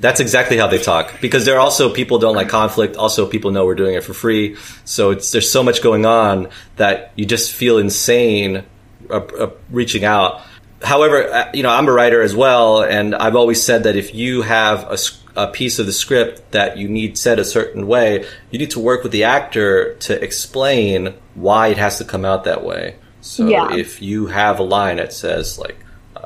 [0.00, 2.96] That's exactly how they talk because they're also people don't like conflict.
[2.96, 6.48] Also, people know we're doing it for free, so it's there's so much going on
[6.76, 8.64] that you just feel insane
[9.10, 10.40] uh, uh, reaching out.
[10.82, 14.14] However, uh, you know I'm a writer as well, and I've always said that if
[14.14, 14.98] you have a,
[15.34, 18.80] a piece of the script that you need said a certain way, you need to
[18.80, 22.94] work with the actor to explain why it has to come out that way.
[23.20, 23.74] So Yeah.
[23.74, 25.76] if you have a line that says like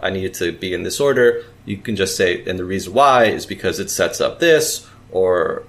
[0.03, 1.45] I need it to be in this order.
[1.65, 5.63] You can just say, and the reason why is because it sets up this, or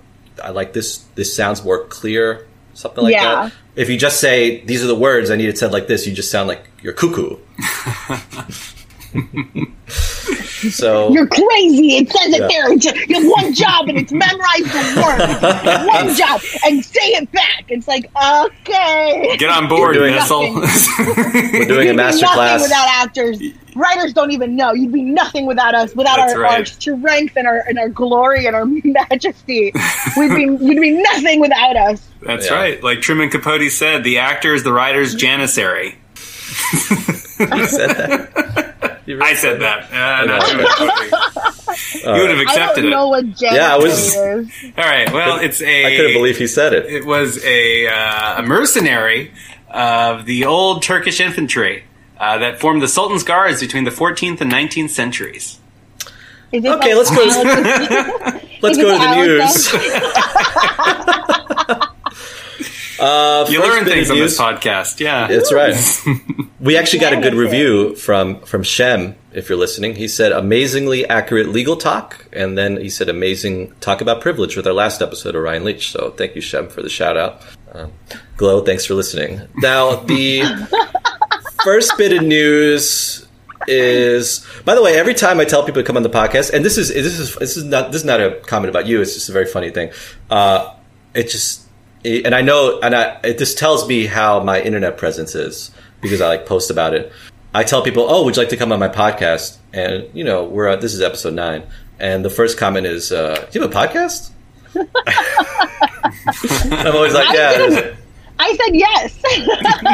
[0.43, 0.97] I like this.
[1.15, 3.45] This sounds more clear, something like Yeah.
[3.45, 3.53] that.
[3.75, 6.13] If you just say these are the words I need it said like this, you
[6.13, 7.37] just sound like you're cuckoo.
[10.71, 11.97] so You're crazy.
[11.97, 12.47] It says it Yeah.
[12.47, 12.73] there.
[12.73, 15.87] It's- You have one job and it's memorize the words.
[15.87, 17.65] one job and say it back.
[17.69, 19.35] It's like okay.
[19.37, 20.53] Get on board, We're doing- Missile.
[20.53, 22.61] we're doing a You'd be master nothing class.
[22.63, 23.39] without actors.
[23.75, 24.73] Writers don't even know.
[24.73, 26.59] You'd be nothing without us, without That's our, right.
[26.59, 29.71] our strength and our and our glory and our majesty.
[30.15, 32.07] We'd be you'd be nothing without us.
[32.21, 32.53] That's Yeah.
[32.55, 32.83] right.
[32.83, 35.95] Like Truman Capote said, the actor is the writer's janissary.
[36.45, 36.85] he
[37.65, 38.62] said that.
[39.07, 39.91] You really I said that.
[39.91, 40.39] Uh, not know.
[40.47, 40.65] Truman
[41.09, 41.13] Capote.
[42.07, 42.47] All You would have right.
[42.47, 42.95] I accepted don't it.
[42.95, 44.15] know what Janet Yeah, I was- is.
[44.15, 45.11] All right.
[45.11, 45.85] Well, it's a.
[45.93, 46.85] I couldn't believe he said it.
[46.85, 49.31] it was a, uh, a mercenary
[49.69, 51.83] of the old Turkish infantry
[52.17, 55.59] uh, that formed the Sultan's Guards between the 14th and 19th centuries.
[56.53, 57.25] Okay, let's go-
[58.61, 59.15] Let's go to the
[61.75, 61.89] news.
[62.99, 64.99] Uh, You learn things on this podcast.
[64.99, 65.27] Yeah.
[65.27, 65.75] That's right.
[66.59, 69.15] We actually got a good review from from Shem.
[69.33, 73.99] If you're listening, he said amazingly accurate legal talk, and then he said amazing talk
[73.99, 75.91] about privilege with our last episode of Ryan Leach.
[75.91, 77.41] So thank you, Shem, for the shout out.
[77.73, 77.91] Um,
[78.37, 79.41] Glo, thanks for listening.
[79.57, 80.43] Now the
[81.65, 83.27] first bit of news
[83.67, 84.45] is.
[84.63, 86.77] By the way, every time I tell people to come on the podcast, and this
[86.77, 89.01] is this is this is not this is not a comment about you.
[89.01, 89.91] It's just a very funny thing.
[90.29, 90.73] Uh,
[91.13, 91.62] it just
[92.05, 96.21] and I know, and I, it just tells me how my internet presence is because
[96.21, 97.11] I like post about it.
[97.53, 100.43] I tell people, "Oh, would you like to come on my podcast?" And you know,
[100.43, 101.63] we're uh, this is episode nine,
[101.99, 104.31] and the first comment is, uh, "Do you have a podcast?"
[104.75, 104.87] I'm
[106.95, 107.95] always like, I "Yeah,
[108.45, 109.19] I said yes.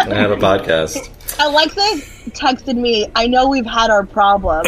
[0.10, 1.10] I have a podcast."
[1.40, 3.08] Alexis texted me.
[3.16, 4.68] I know we've had our problems.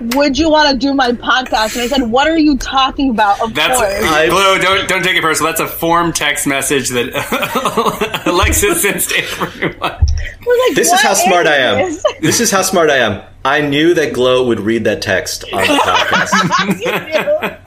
[0.00, 1.74] but would you want to do my podcast?
[1.74, 3.92] And I said, "What are you talking about?" Of That's course.
[4.04, 4.58] I- Glo.
[4.58, 5.50] Don't don't take it personal.
[5.52, 9.80] That's a form text message that Alexis sends to everyone.
[9.80, 11.78] Like, This is "What how smart I am.
[11.78, 13.22] this?" This is how smart I am.
[13.44, 17.57] I knew that Glo would read that text on the podcast.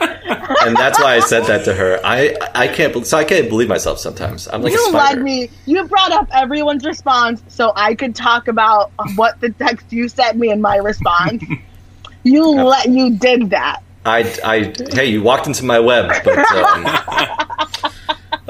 [0.67, 2.00] And that's why I said that to her.
[2.04, 4.47] I I can't so I can't believe myself sometimes.
[4.47, 5.50] I'm like You led me.
[5.65, 10.38] You brought up everyone's response so I could talk about what the text you sent
[10.38, 11.43] me and my response.
[12.24, 13.82] you let you did that.
[14.06, 17.91] I I hey, you walked into my web, but um,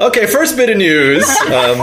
[0.00, 0.26] okay.
[0.26, 1.28] First bit of news.
[1.28, 1.78] Um,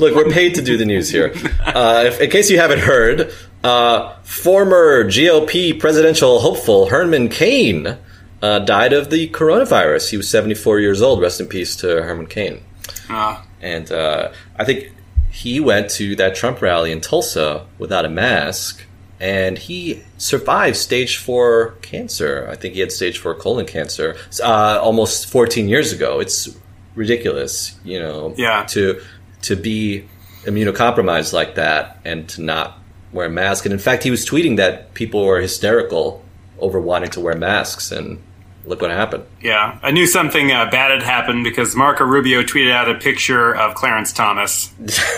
[0.00, 1.32] look, we're paid to do the news here.
[1.64, 7.96] Uh, if, in case you haven't heard, uh, former GOP presidential hopeful Herman Cain
[8.42, 10.10] uh, died of the coronavirus.
[10.10, 11.20] He was 74 years old.
[11.20, 12.62] Rest in peace to Herman Cain.
[13.08, 13.44] Ah.
[13.60, 14.92] And uh, I think
[15.30, 18.82] he went to that Trump rally in Tulsa without a mask,
[19.20, 22.46] and he survived stage four cancer.
[22.50, 26.20] I think he had stage four colon cancer uh, almost 14 years ago.
[26.20, 26.48] It's
[26.94, 28.64] ridiculous, you know, Yeah.
[28.70, 29.00] to
[29.42, 30.06] to be
[30.44, 32.78] immunocompromised like that and to not
[33.12, 33.64] wear a mask.
[33.66, 36.22] And in fact, he was tweeting that people were hysterical
[36.58, 38.22] over wanting to wear masks, and
[38.64, 39.24] look what happened.
[39.40, 43.54] Yeah, I knew something uh, bad had happened because Marco Rubio tweeted out a picture
[43.54, 44.72] of Clarence Thomas.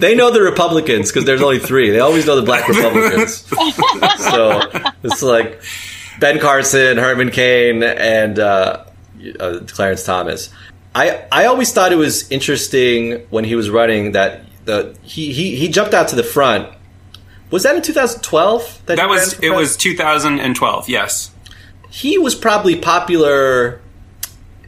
[0.00, 1.90] They know the Republicans because there's only three.
[1.90, 3.36] They always know the black Republicans.
[4.18, 4.60] so
[5.02, 5.62] it's like
[6.20, 8.84] Ben Carson, Herman Cain, and uh,
[9.40, 10.50] uh, Clarence Thomas.
[10.94, 15.56] I I always thought it was interesting when he was running that the he he,
[15.56, 16.68] he jumped out to the front.
[17.50, 18.86] Was that in 2012?
[18.86, 19.50] That, he was it.
[19.50, 20.88] Was 2012?
[20.88, 21.30] Yes.
[21.90, 23.80] he was probably popular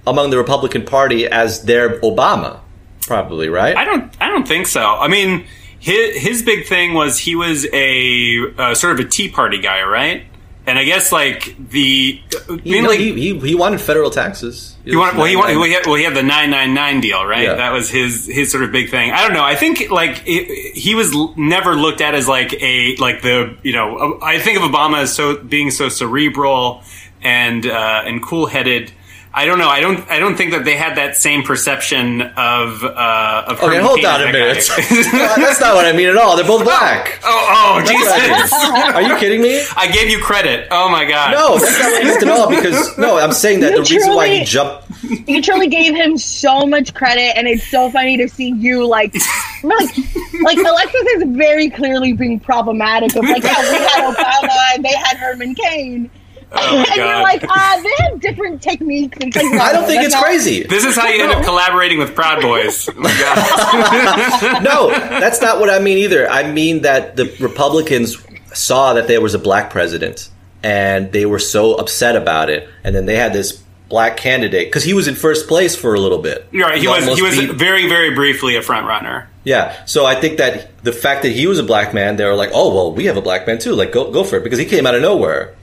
[0.06, 2.60] among the Republican Party as their Obama,
[3.02, 3.76] probably right.
[3.76, 4.16] I don't.
[4.20, 4.80] I don't think so.
[4.80, 5.44] I mean,
[5.78, 9.82] his his big thing was he was a uh, sort of a Tea Party guy,
[9.82, 10.24] right?
[10.68, 12.20] And I guess like the
[12.62, 14.76] He, no, like he, he, he wanted federal taxes.
[14.84, 17.44] He wanted, well, he wanted, well, he had, well, he had the 999 deal, right?
[17.44, 17.54] Yeah.
[17.54, 19.10] That was his, his sort of big thing.
[19.10, 19.42] I don't know.
[19.44, 23.72] I think, like, it, he was never looked at as, like, a, like the, you
[23.72, 26.82] know, I think of Obama as so, being so cerebral
[27.22, 28.92] and, uh, and cool headed.
[29.38, 29.68] I don't know.
[29.68, 30.10] I don't.
[30.10, 32.82] I don't think that they had that same perception of.
[32.82, 34.68] Uh, of Okay, Herman hold Cain on a minute.
[34.68, 36.36] No, That's not what I mean at all.
[36.36, 37.20] They're both black.
[37.22, 38.52] oh, oh, That's what I Jesus!
[38.52, 38.94] mean.
[38.96, 39.62] Are you kidding me?
[39.76, 40.66] I gave you credit.
[40.72, 41.30] Oh my god.
[41.34, 42.50] No, that's not what I meant at all.
[42.50, 44.86] Because no, I'm saying that You the reason why he jumped.
[45.28, 49.14] You truly gave him so much credit, and it's so funny to see you like,
[49.62, 49.96] like,
[50.42, 53.14] like Alexis is very clearly being problematic.
[53.14, 56.10] Of like, yeah, we had Obama and they had Herman Cain,
[56.50, 59.18] Oh my and you're like, ah, they have different techniques.
[59.20, 59.60] And things.
[59.60, 60.62] I don't think it's not- crazy.
[60.64, 62.88] This is how you end up collaborating with Proud Boys.
[62.88, 64.60] Oh.
[64.62, 66.28] No, that's not what I mean either.
[66.28, 68.16] I mean that the Republicans
[68.54, 70.28] saw that there was a black president,
[70.62, 74.84] and they were so upset about it, and then they had this black candidate because
[74.84, 76.46] he was in first place for a little bit.
[76.52, 76.80] You're right.
[76.80, 77.04] He was.
[77.16, 79.28] He was beat- very, very briefly a front runner.
[79.44, 82.34] Yeah, so I think that the fact that he was a black man, they were
[82.34, 83.72] like, "Oh, well, we have a black man too.
[83.72, 85.54] Like, go go for it," because he came out of nowhere.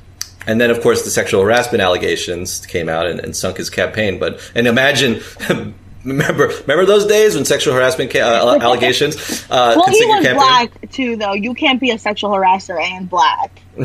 [0.47, 4.19] And then, of course, the sexual harassment allegations came out and, and sunk his campaign.
[4.19, 5.21] But and imagine,
[6.03, 9.15] remember remember those days when sexual harassment ca- uh, allegations?
[9.49, 10.35] Uh, Well, he was campaign?
[10.35, 11.33] black too, though.
[11.33, 13.59] You can't be a sexual harasser and black.
[13.77, 13.83] you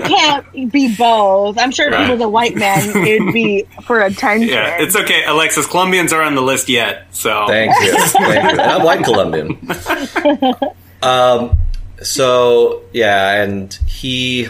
[0.00, 1.58] can't be both.
[1.58, 4.48] I'm sure if he was a white man, it'd be for attention.
[4.48, 5.66] Yeah, it's okay, Alexis.
[5.66, 7.92] Colombians are on the list yet, so Thank you.
[7.98, 8.60] Thank you.
[8.62, 9.58] I'm white Colombian.
[11.02, 11.58] Um,
[12.02, 14.48] so yeah, and he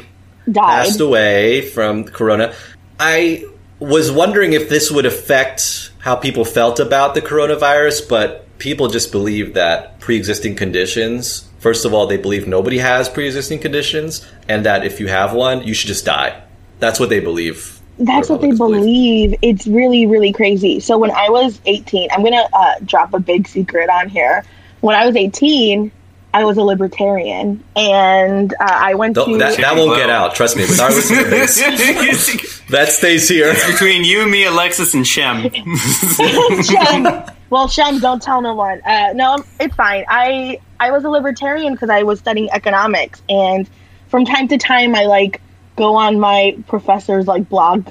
[0.51, 0.85] Died.
[0.87, 2.55] passed away from corona.
[2.99, 3.45] I
[3.79, 9.11] was wondering if this would affect how people felt about the coronavirus, but people just
[9.11, 11.49] believe that pre-existing conditions.
[11.59, 15.63] First of all, they believe nobody has pre-existing conditions, and that if you have one,
[15.63, 16.43] you should just die.
[16.79, 17.81] That's what they believe.
[17.99, 19.35] That's what they believe.
[19.41, 20.81] It's really, really crazy.
[20.81, 24.45] So when I was 18, I'm going to uh, drop a big secret on here.
[24.81, 25.91] When I was 18,
[26.35, 29.39] I was a libertarian, and uh, I went Don't- to.
[29.39, 30.35] that, that won't get out.
[30.35, 30.63] Trust me.
[30.63, 33.51] With our listener base, that stays here.
[33.51, 35.49] It's between you, me, Alexis, and Shem.
[36.65, 37.07] Shem.
[37.51, 38.83] Well, Shem, don't tell no one.
[38.85, 40.05] Uh, no, it's fine.
[40.09, 43.71] I I was a libertarian because I was studying economics, and
[44.09, 45.41] from time to time, I like
[45.77, 47.87] go on my professor's like blog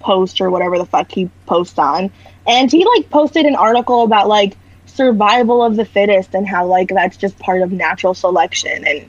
[0.00, 2.10] post or whatever the fuck he posts on,
[2.46, 4.56] and he like posted an article about like
[4.94, 9.08] survival of the fittest and how like that's just part of natural selection and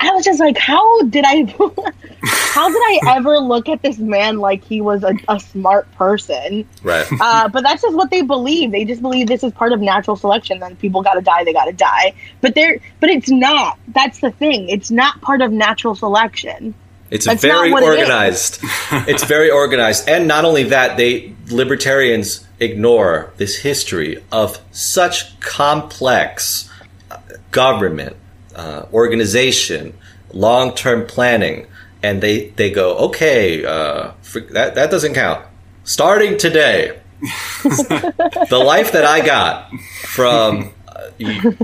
[0.00, 1.42] I was just like, how did I,
[2.22, 6.66] how did I ever look at this man like he was a, a smart person?
[6.82, 7.06] Right.
[7.20, 8.70] Uh, but that's just what they believe.
[8.70, 10.60] They just believe this is part of natural selection.
[10.60, 12.14] Then people got to die, they got to die.
[12.40, 13.78] But they're, but it's not.
[13.88, 14.68] That's the thing.
[14.68, 16.74] It's not part of natural selection.
[17.10, 18.58] It's That's very what it organized.
[18.92, 20.08] it's very organized.
[20.08, 26.70] And not only that, they libertarians ignore this history of such complex
[27.10, 27.18] uh,
[27.50, 28.16] government,
[28.54, 29.94] uh, organization,
[30.32, 31.66] long-term planning,
[32.02, 35.44] and they they go, okay, uh, for, that that doesn't count.
[35.84, 36.98] Starting today,
[37.62, 39.70] the life that I got
[40.04, 41.56] from uh, you,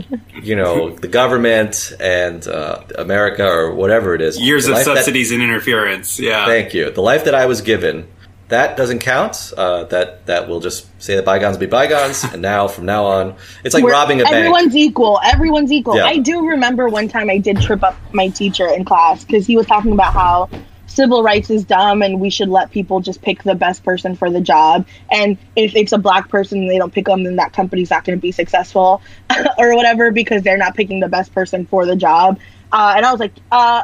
[0.43, 4.87] you know the government and uh, America or whatever it is, Years the of life
[4.87, 6.19] that- subsidies and interference.
[6.19, 6.47] Yeah.
[6.47, 6.91] Thank you.
[6.91, 8.09] The life that I was given,
[8.49, 9.53] that doesn't count.
[9.57, 13.37] Uh, that that will just say that bygones be bygones, and now from now on,
[13.65, 14.37] it's like We're- robbing a bank.
[14.37, 15.21] Everyone's equal.
[15.25, 15.97] Everyone's equal.
[15.97, 16.07] Yeah.
[16.07, 19.57] I do remember one time I did trip up my teacher in class because he
[19.57, 20.51] was talking about how
[20.87, 24.31] civil rights is dumb and we should let people just pick the best person for
[24.31, 24.87] the job.
[25.11, 28.05] And if it's a black person and they don't pick them, then that company's not
[28.05, 29.03] going to be successful
[29.59, 32.39] or whatever because they're not picking the best person for the job.
[32.73, 33.83] Uh, and I was like, uh,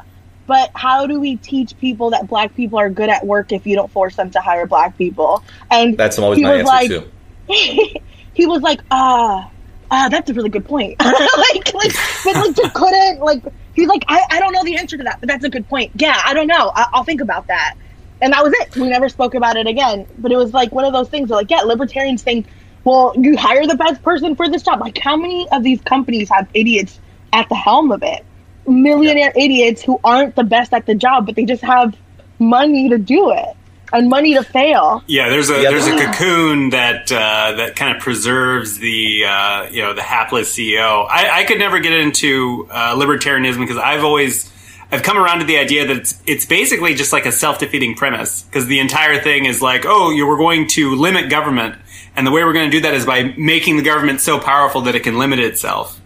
[0.51, 3.77] but how do we teach people that black people are good at work if you
[3.77, 5.45] don't force them to hire black people?
[5.71, 7.09] And That's always my answer like, too.
[8.35, 9.49] he was like, ah,
[9.93, 10.99] ah, that's a really good point.
[11.05, 11.93] like, like,
[12.25, 13.45] but like, you couldn't, like,
[13.77, 15.93] He's like, I, I don't know the answer to that, but that's a good point.
[15.95, 16.73] Yeah, I don't know.
[16.75, 17.77] I, I'll think about that.
[18.21, 18.75] And that was it.
[18.75, 20.05] We never spoke about it again.
[20.19, 22.49] But it was like one of those things where, like, yeah, libertarians think,
[22.83, 24.81] well, you hire the best person for this job.
[24.81, 26.99] Like, how many of these companies have idiots
[27.33, 28.25] at the helm of it?
[28.71, 31.97] Millionaire idiots who aren't the best at the job, but they just have
[32.39, 33.57] money to do it
[33.93, 35.03] and money to fail.
[35.07, 35.71] Yeah, there's a Yeah.
[35.71, 40.55] there's a cocoon that uh, that kind of preserves the uh, you know the hapless
[40.55, 41.07] CEO.
[41.09, 44.51] I, I could never get into uh, libertarianism because I've always
[44.93, 47.95] I've come around to the idea that it's it's basically just like a self defeating
[47.95, 51.77] premise because the entire thing is like oh you we're going to limit government
[52.17, 54.81] and the way we're going to do that is by making the government so powerful
[54.83, 56.01] that it can limit itself.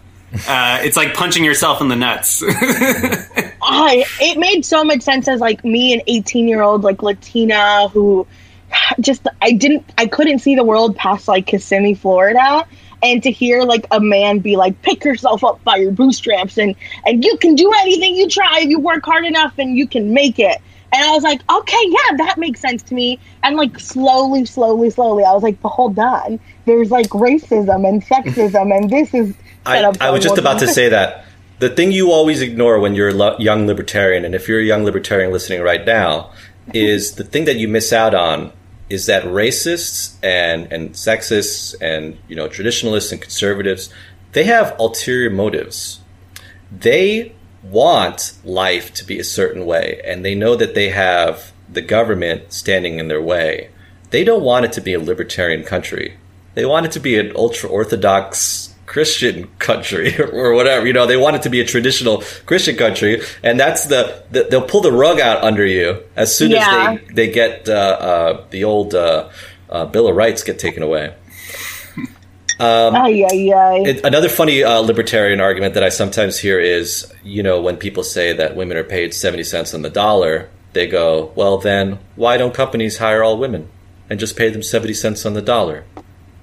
[0.47, 2.43] Uh, it's like punching yourself in the nuts.
[3.61, 7.87] I it made so much sense as like me, an 18 year old like Latina
[7.89, 8.27] who
[8.99, 12.65] just I didn't I couldn't see the world past like Kissimmee, Florida.
[13.03, 16.75] And to hear like a man be like, pick yourself up by your bootstraps and
[17.05, 20.13] and you can do anything you try if you work hard enough and you can
[20.13, 20.59] make it.
[20.93, 23.19] And I was like, okay, yeah, that makes sense to me.
[23.43, 26.39] And like slowly, slowly, slowly, I was like, but hold on.
[26.65, 29.35] There's like racism and sexism and this is
[29.65, 31.25] I, I was just about to say that.
[31.59, 34.63] The thing you always ignore when you're a lo- young libertarian, and if you're a
[34.63, 36.31] young libertarian listening right now,
[36.73, 38.51] is the thing that you miss out on
[38.89, 43.89] is that racists and, and sexists and you know traditionalists and conservatives
[44.35, 46.01] they have ulterior motives.
[46.69, 51.81] They want life to be a certain way, and they know that they have the
[51.81, 53.69] government standing in their way.
[54.09, 56.17] They don't want it to be a libertarian country.
[56.53, 60.87] They want it to be an ultra orthodox Christian country or whatever.
[60.87, 64.47] You know, they want it to be a traditional Christian country, and that's the, the
[64.49, 66.93] they'll pull the rug out under you as soon Yeah.
[66.93, 69.27] as they they get uh, uh, the old uh,
[69.69, 71.13] uh, Bill of Rights get taken away.
[72.57, 73.83] Ay, ay, ay.
[73.85, 78.01] It, another funny uh, libertarian argument that I sometimes hear is, you know, when people
[78.03, 82.37] say that women are paid 70 cents on the dollar, they go, well, then why
[82.37, 83.67] don't companies hire all women
[84.09, 85.83] and just pay them 70 cents on the dollar?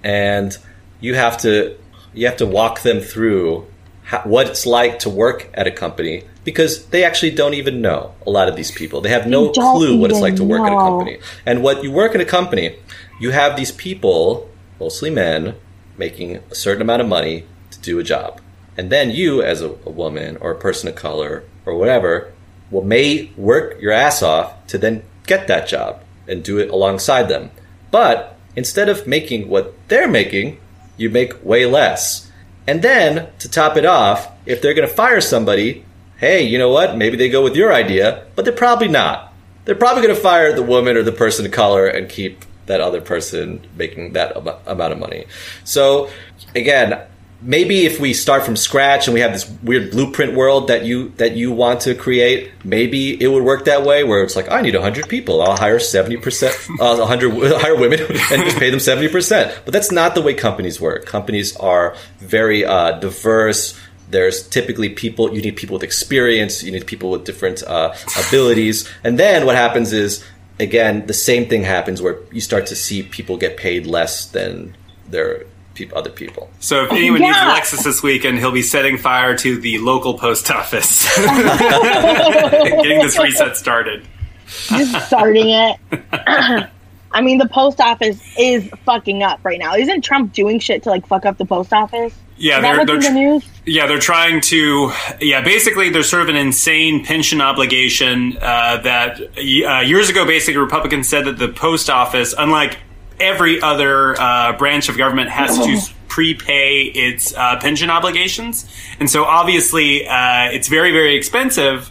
[0.04, 0.54] And
[1.00, 1.78] you have to
[2.14, 3.66] you have to walk them through
[4.04, 8.14] how, what it's like to work at a company because they actually don't even know
[8.26, 9.00] a lot of these people.
[9.00, 11.18] They have no They clue what it's like to work at a company.
[11.46, 12.76] And what you work in a company,
[13.20, 14.50] you have these people,
[14.80, 15.54] mostly men,
[15.96, 18.40] making a certain amount of money to do a job.
[18.76, 22.32] And then you, as a, a woman or a person of color or whatever,
[22.70, 27.28] will may work your ass off to then get that job and do it alongside
[27.28, 27.50] them.
[27.90, 30.58] But instead of making what they're making,
[31.02, 32.30] you make way less.
[32.66, 35.84] And then to top it off, if they're going to fire somebody,
[36.18, 36.96] hey, you know what?
[36.96, 39.32] Maybe they go with your idea, but they're probably not.
[39.64, 42.80] They're probably going to fire the woman or the person of color and keep that
[42.80, 45.26] other person making that amount of money.
[45.64, 46.10] So
[46.54, 47.02] again,
[47.42, 51.10] maybe if we start from scratch and we have this weird blueprint world that you
[51.16, 54.60] that you want to create, maybe it would work that way where it's like I
[54.60, 59.64] need 100 people, I'll hire 70%, uh, 100 hire women and just pay them 70%.
[59.64, 61.06] But that's not the way companies work.
[61.06, 63.78] Companies are very uh, diverse.
[64.08, 67.94] There's typically people, you need people with experience, you need people with different uh,
[68.28, 68.88] abilities.
[69.02, 70.22] And then what happens is,
[70.60, 74.76] again, the same thing happens where you start to see people get paid less than
[75.08, 76.50] their peop other people.
[76.60, 77.28] So if anyone Yeah.
[77.28, 83.18] needs Lexus this weekend, he'll be setting fire to the local post office, getting this
[83.18, 84.06] reset started.
[84.46, 85.76] just starting it.
[87.14, 89.74] I mean, the post office is fucking up right now.
[89.74, 92.14] Isn't Trump doing shit to like fuck up the post office?
[92.38, 93.48] Yeah, they're, they're in the news?
[93.66, 99.20] yeah they're trying to yeah basically there's sort of an insane pension obligation uh, that
[99.20, 102.78] uh, years ago basically Republicans said that the post office, unlike
[103.22, 108.70] every other uh, branch of government, has to prepay its uh, pension obligations,
[109.00, 111.90] and so obviously uh, it's very very expensive.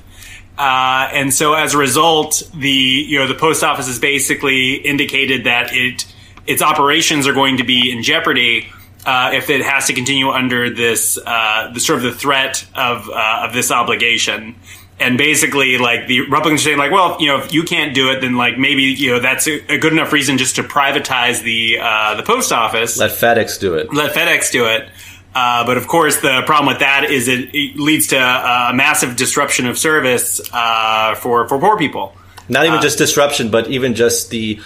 [0.57, 5.45] Uh, and so as a result, the you know the post office has basically indicated
[5.45, 6.05] that it
[6.45, 8.67] its operations are going to be in jeopardy
[9.05, 13.09] uh, if it has to continue under this uh, the sort of the threat of
[13.09, 14.55] uh, of this obligation.
[15.01, 18.11] And basically, like the Republicans are saying, like, well, you know, if you can't do
[18.11, 21.41] it, then like maybe you know that's a, a good enough reason just to privatize
[21.43, 23.93] the uh, the post office Let FedEx do it.
[23.93, 24.87] let FedEx do it.
[25.33, 28.73] Uh, but of course, the problem with that is it, it leads to uh, a
[28.73, 32.13] massive disruption of service uh, for for poor people.
[32.49, 34.59] Not even just disruption, but even just the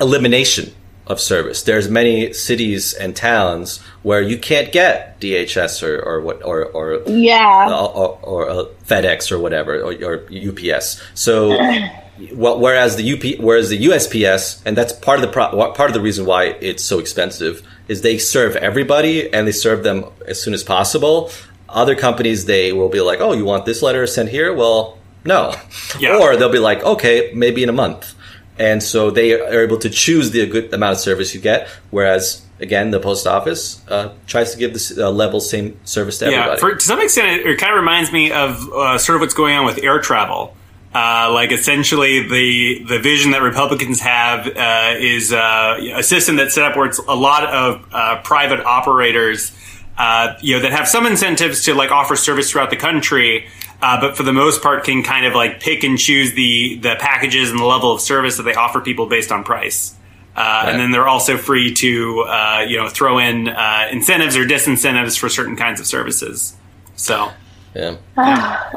[0.00, 0.72] elimination
[1.06, 1.62] of service.
[1.62, 7.02] There's many cities and towns where you can't get DHL or or what or or
[7.06, 7.68] Yeah.
[7.70, 11.00] or, or, or FedEx or whatever or, or UPS.
[11.14, 11.50] So,
[12.34, 15.94] well, whereas the UP, whereas the USPS, and that's part of the pro- part of
[15.94, 20.42] the reason why it's so expensive is they serve everybody and they serve them as
[20.42, 21.30] soon as possible.
[21.68, 25.54] Other companies they will be like, "Oh, you want this letter sent here?" Well, no.
[26.00, 26.18] Yeah.
[26.20, 28.14] Or they'll be like, "Okay, maybe in a month."
[28.58, 32.42] And so they are able to choose the good amount of service you get, whereas
[32.58, 36.52] again, the post office uh, tries to give this uh, level same service to Yeah,
[36.52, 36.60] everybody.
[36.60, 39.34] for, to some extent, it, it kind of reminds me of uh, sort of what's
[39.34, 40.56] going on with air travel.
[40.94, 46.54] Uh, like essentially, the the vision that Republicans have uh, is uh, a system that's
[46.54, 49.52] set up where it's a lot of uh, private operators,
[49.98, 53.46] uh, you know, that have some incentives to like offer service throughout the country,
[53.82, 56.96] uh, but for the most part, can kind of like pick and choose the the
[56.98, 59.94] packages and the level of service that they offer people based on price.
[60.36, 64.44] Uh, And then they're also free to, uh, you know, throw in uh, incentives or
[64.44, 66.54] disincentives for certain kinds of services.
[66.94, 67.30] So,
[67.74, 68.72] yeah.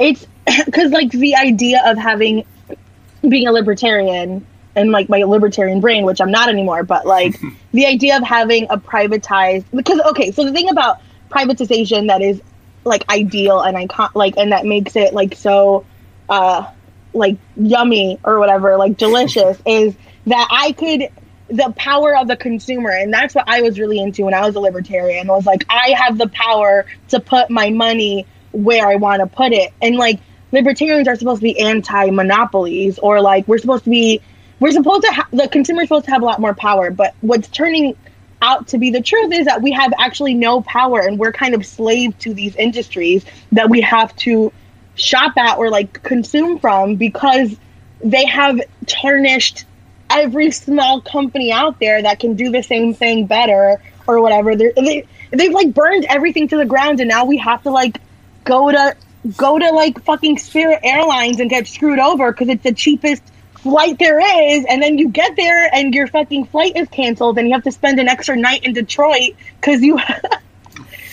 [0.00, 0.26] it's
[0.64, 2.44] because like the idea of having
[3.28, 7.38] being a libertarian and like my libertarian brain which i'm not anymore but like
[7.72, 12.40] the idea of having a privatized because okay so the thing about privatization that is
[12.84, 15.84] like ideal and icon like and that makes it like so
[16.28, 16.66] uh
[17.12, 19.94] like yummy or whatever like delicious is
[20.26, 21.08] that i could
[21.48, 24.54] the power of the consumer and that's what i was really into when i was
[24.54, 29.20] a libertarian was like i have the power to put my money where i want
[29.20, 29.72] to put it.
[29.80, 30.20] And like
[30.52, 34.20] libertarians are supposed to be anti-monopolies or like we're supposed to be
[34.58, 37.48] we're supposed to ha- the consumer's supposed to have a lot more power but what's
[37.48, 37.96] turning
[38.42, 38.90] out to be.
[38.90, 42.34] The truth is that we have actually no power and we're kind of slave to
[42.34, 44.52] these industries that we have to
[44.94, 47.56] shop at or like consume from because
[48.02, 49.64] they have tarnished
[50.08, 54.56] every small company out there that can do the same thing better or whatever.
[54.56, 58.00] They're, they they've like burned everything to the ground and now we have to like
[58.44, 58.96] go to
[59.36, 63.22] go to like fucking Spirit Airlines and get screwed over because it's the cheapest
[63.62, 67.46] flight there is, and then you get there and your fucking flight is canceled, and
[67.48, 69.98] you have to spend an extra night in Detroit because you.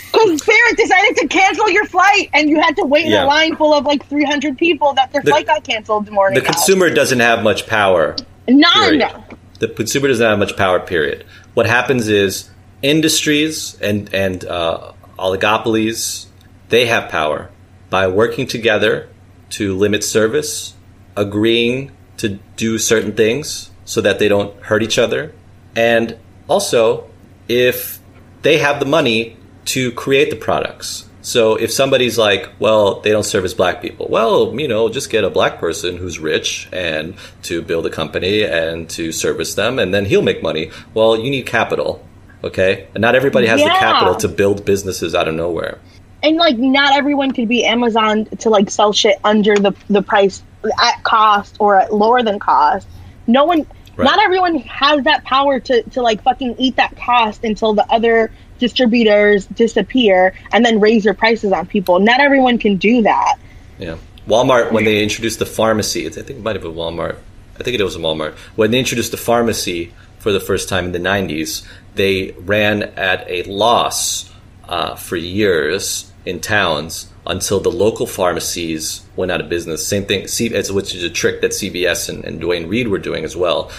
[0.09, 3.55] Because Spirit decided to cancel your flight, and you had to wait in a line
[3.55, 6.39] full of like 300 people that their The- flight got canceled the morning.
[6.39, 6.55] The of.
[6.55, 8.15] consumer doesn't have much power.
[8.47, 8.71] None.
[8.99, 9.11] period.
[9.59, 10.79] The consumer doesn't have much power.
[10.79, 11.25] Period.
[11.53, 12.49] What happens is
[12.81, 16.27] industries and and uh, oligopolies
[16.69, 17.49] they have power
[17.89, 19.09] by working together
[19.51, 20.73] to limit service,
[21.15, 25.33] agreeing to do certain things so that they don't hurt each other,
[25.75, 27.09] and also
[27.47, 27.99] if
[28.41, 31.05] they have the money to create the products.
[31.21, 35.25] So if somebody's like, well, they don't service black people, well, you know, just get
[35.25, 39.93] a black person who's rich and to build a company and to service them, and
[39.93, 40.71] then he'll make money.
[40.93, 42.05] Well, you need capital,
[42.45, 42.87] okay?
[42.93, 45.79] And not everybody has the capital to build businesses out of nowhere.
[46.23, 50.41] and like not everyone could be Amazon to like sell shit under the the price
[50.81, 52.87] at cost or at lower than cost.
[53.27, 53.65] No one,
[53.95, 54.05] Right.
[54.05, 58.31] not everyone has that power to to like fucking eat that cost until the other
[58.59, 61.99] distributors disappear and then raise your prices on people.
[61.99, 63.35] Not everyone can do that.
[63.79, 63.97] Yeah.
[64.27, 67.15] Walmart, when they introduced the pharmacy, I think it might have been Walmart.
[67.59, 68.33] I think it was a Walmart.
[68.55, 71.65] When they introduced the pharmacy for the first time in the 90s,
[71.95, 74.29] they ran at a loss
[74.67, 79.85] uh, for years in towns until the local pharmacies went out of business.
[79.85, 83.35] Same thing, which is a trick that CVS and, and Duane Reade were doing as
[83.35, 83.71] well.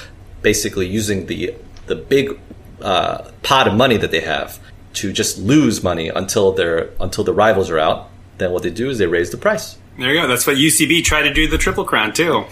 [0.42, 1.54] Basically, using the
[1.86, 2.38] the big
[2.80, 4.58] uh, pot of money that they have
[4.94, 8.08] to just lose money until their until the rivals are out.
[8.38, 9.76] Then what they do is they raise the price.
[9.98, 10.28] There you go.
[10.28, 12.38] That's what UCB tried to do the Triple Crown, too.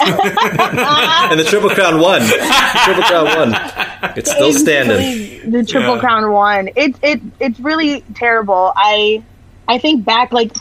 [0.00, 2.20] and the Triple Crown won.
[2.22, 4.12] The Triple Crown won.
[4.16, 5.50] It's still standing.
[5.50, 6.00] The Triple Yeah.
[6.00, 6.68] Crown won.
[6.76, 8.72] It it it's really terrible.
[8.76, 9.22] I
[9.68, 10.52] I think back like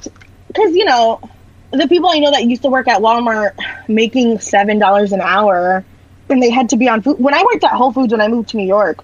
[0.48, 1.20] because you know
[1.72, 3.54] the people I know that used to work at Walmart
[3.88, 5.84] making seven dollars an hour,
[6.30, 7.20] and they had to be on food.
[7.20, 9.00] When I worked at Whole Foods when I moved to New York,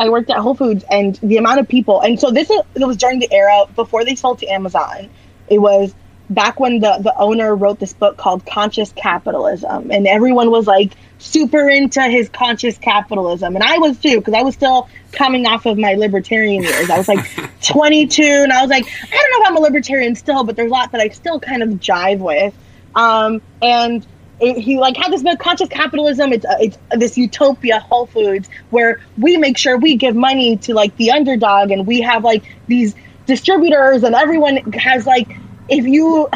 [0.00, 2.96] I worked at Whole Foods, and the amount of people, and so this it was
[2.96, 5.08] during the era before they sold to Amazon.
[5.48, 5.94] It was
[6.30, 10.92] back when the the owner wrote this book called Conscious Capitalism, and everyone was like
[11.18, 15.66] super into his conscious capitalism, and I was too because I was still coming off
[15.66, 16.90] of my libertarian years.
[16.90, 17.26] I was like
[17.62, 20.70] 22, and I was like, I don't know if I'm a libertarian still, but there's
[20.70, 22.54] a lot that I still kind of jive with.
[22.94, 24.06] Um, and
[24.40, 26.32] it, he like had this book, conscious capitalism.
[26.32, 30.74] It's uh, it's this utopia, Whole Foods, where we make sure we give money to
[30.74, 32.94] like the underdog, and we have like these
[33.26, 35.36] distributors, and everyone has like
[35.68, 36.28] if you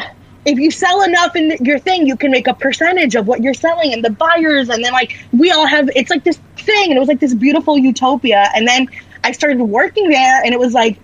[0.44, 3.54] if you sell enough in your thing, you can make a percentage of what you're
[3.54, 5.88] selling, and the buyers, and then like we all have.
[5.94, 8.48] It's like this thing, and it was like this beautiful utopia.
[8.54, 8.88] And then
[9.24, 10.98] I started working there, and it was like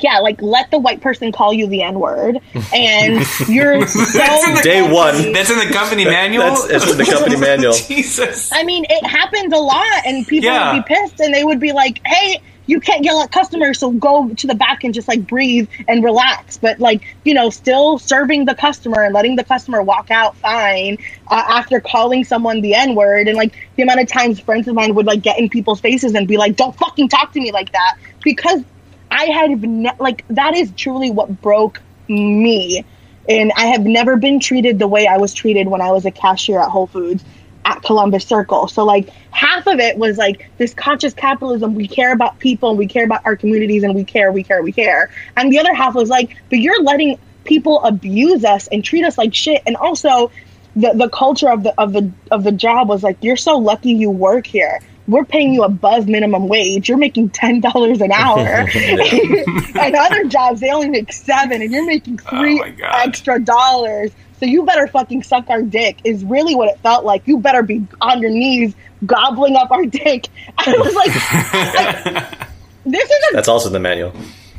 [0.00, 2.38] yeah, like let the white person call you the N word,
[2.74, 5.32] and you're so Day one.
[5.32, 6.44] That's in the company manual?
[6.44, 7.72] That's, that's in the company manual.
[7.72, 8.50] Jesus.
[8.52, 10.74] I mean, it happens a lot, and people Yeah.
[10.74, 13.90] would be pissed, and they would be like, "Hey, you can't yell at customers, so
[13.92, 16.56] go to the back and just like breathe and relax.
[16.56, 20.98] But like, you know, still serving the customer and letting the customer walk out fine
[21.28, 23.28] uh, after calling someone the N word.
[23.28, 26.14] And like the amount of times friends of mine would like get in people's faces
[26.14, 27.96] and be like, don't fucking talk to me like that.
[28.22, 28.62] Because
[29.10, 32.84] I had, ne- like, that is truly what broke me.
[33.28, 36.10] And I have never been treated the way I was treated when I was a
[36.10, 37.24] cashier at Whole Foods
[37.66, 38.68] at Columbus Circle.
[38.68, 41.74] So like half of it was like this conscious capitalism.
[41.74, 44.62] We care about people and we care about our communities and we care, we care,
[44.62, 45.10] we care.
[45.36, 49.18] And the other half was like, but you're letting people abuse us and treat us
[49.18, 49.62] like shit.
[49.66, 50.30] And also
[50.76, 53.92] the, the culture of the of the of the job was like, you're so lucky
[53.92, 54.80] you work here.
[55.08, 56.88] We're paying you above minimum wage.
[56.88, 58.38] You're making ten dollars an hour.
[59.80, 64.12] and other jobs they only make seven and you're making three extra dollars.
[64.38, 67.26] So you better fucking suck our dick is really what it felt like.
[67.26, 70.28] You better be on your knees gobbling up our dick.
[70.58, 72.48] I was like,
[72.84, 74.12] this is a That's also the manual.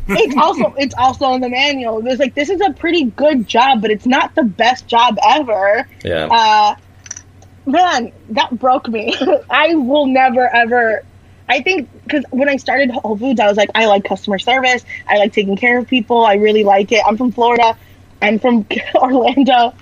[0.09, 2.01] it's also it's also in the manual.
[2.01, 5.87] There's like this is a pretty good job, but it's not the best job ever.
[6.03, 6.27] Yeah.
[6.31, 6.75] Uh,
[7.67, 9.15] man, that broke me.
[9.49, 11.03] I will never ever.
[11.49, 14.83] I think because when I started Whole Foods, I was like, I like customer service.
[15.07, 16.25] I like taking care of people.
[16.25, 17.01] I really like it.
[17.05, 17.77] I'm from Florida.
[18.21, 18.65] I'm from
[18.95, 19.73] Orlando.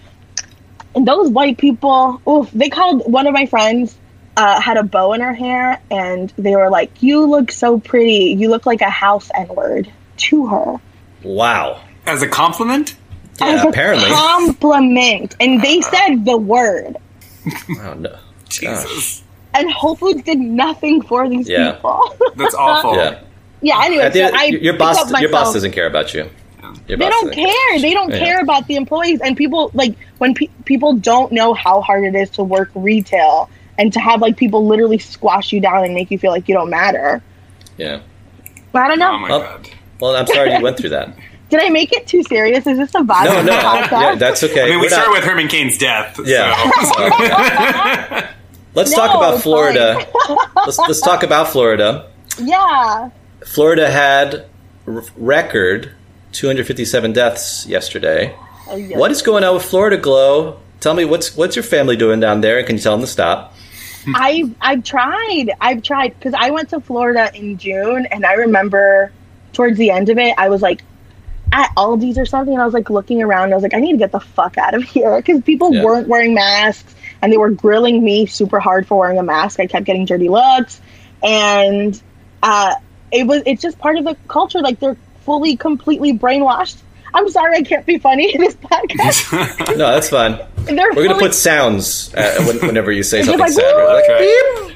[0.94, 3.98] And those white people, oof, they called one of my friends
[4.38, 8.36] uh, had a bow in her hair, and they were like, "You look so pretty.
[8.38, 10.78] You look like a house N word." To her
[11.24, 11.82] Wow.
[12.06, 12.96] As a compliment?
[13.42, 14.10] as Yeah, a apparently.
[14.10, 16.96] compliment, and they said the word.
[17.82, 18.18] Oh no.
[18.50, 19.24] Jesus.
[19.54, 21.74] And Whole Foods did nothing for these Yeah.
[21.74, 22.02] people.
[22.36, 22.96] That's awful.
[22.96, 23.20] Yeah.
[23.62, 23.82] yeah.
[23.84, 26.30] Anyway, so I your your boss up your boss doesn't care about you.
[26.88, 27.80] Your They don't doesn't care.
[27.80, 28.20] They don't Yeah.
[28.20, 29.72] care about the employees and people.
[29.74, 34.00] Like when pe- people don't know how hard it is to work retail and to
[34.00, 37.22] have like people literally squash you down and make you feel like you don't matter.
[37.78, 38.02] Yeah.
[38.74, 39.14] I don't know.
[39.14, 39.70] Oh my Well, god.
[40.02, 41.16] well, I'm sorry you went through that.
[41.50, 42.66] Did I make it too serious?
[42.66, 43.26] Is this a vibe?
[43.26, 43.52] No, no, the
[43.92, 44.62] yeah, that's okay.
[44.64, 46.20] I mean, we We're not- start with Herman Cain's death.
[46.26, 46.56] Yeah.
[46.82, 48.28] So.
[48.74, 50.06] Let's No, talk about Florida.
[50.58, 52.10] let's let's talk about Florida.
[52.42, 53.10] yeah.
[53.46, 54.48] Florida had
[54.86, 55.92] r- record
[56.34, 58.36] 257 deaths yesterday.
[58.68, 58.98] Oh, yes.
[59.00, 60.60] What is going on with Florida Glo?
[60.82, 62.58] Tell me what's what's your family doing down there?
[62.58, 63.54] And can you tell them to stop?
[64.14, 65.52] I've I've tried.
[65.62, 69.10] I've tried because I went to Florida in June, and I remember
[69.54, 70.84] towards the end of it, I was like
[71.58, 73.46] at Aldi's or something, and I was like looking around.
[73.46, 75.74] And I was like, I need to get the fuck out of here because people
[75.74, 75.84] Yeah.
[75.86, 79.60] weren't wearing masks, and they were grilling me super hard for wearing a mask.
[79.62, 80.82] I kept getting dirty looks,
[81.24, 82.00] and
[82.44, 82.76] uh,
[83.12, 84.60] it was it's just part of the culture.
[84.60, 86.78] Like they're fully, completely brainwashed.
[87.14, 89.78] I'm sorry, I can't be funny in this podcast.
[89.78, 90.38] No, that's fine.
[90.66, 93.76] They're We're gonna put sounds uh, when, whenever you say something like, sad.
[93.76, 94.75] We're Okay.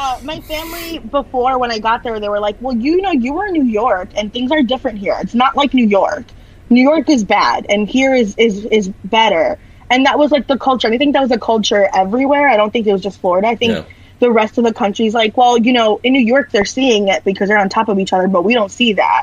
[0.00, 3.32] Uh, my family before when I got there, they were like, "Well, you know, you
[3.32, 5.16] were in New York, and things are different here.
[5.20, 6.24] It's not like New York.
[6.70, 9.58] New York is bad, and here is is is better."
[9.90, 10.86] And that was like the culture.
[10.86, 12.48] And I think that was a culture everywhere.
[12.48, 13.48] I don't think it was just Florida.
[13.48, 13.82] I think Yeah.
[14.20, 17.24] the rest of the country's like, well, you know, in New York they're seeing it
[17.24, 19.22] because they're on top of each other, but we don't see that.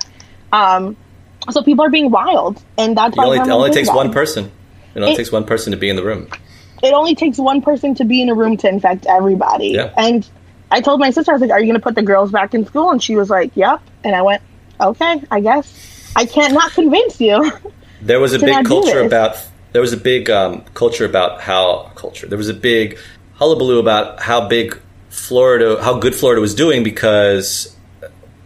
[0.51, 0.97] Um,
[1.51, 3.95] so people are being wild, and that's It why only, it only takes died.
[3.95, 4.51] one person.
[4.95, 6.27] It only It- takes one person to be in the room.
[6.83, 9.69] it only takes one person to be in a room to infect everybody.
[9.69, 9.89] Yeah.
[9.97, 10.27] And
[10.71, 12.53] I told my sister, I was like, Are you going to put the girls back
[12.53, 12.91] in school?
[12.91, 13.81] And she was like, Yep.
[14.03, 14.41] And I went,
[14.79, 16.13] Okay, I guess.
[16.15, 17.51] I can't not convince you.
[18.01, 19.37] There was a big culture about.
[19.71, 22.27] There was a big um, culture about how culture.
[22.27, 22.99] There was a big
[23.33, 27.75] hullabaloo about how big Florida, how good Florida was doing because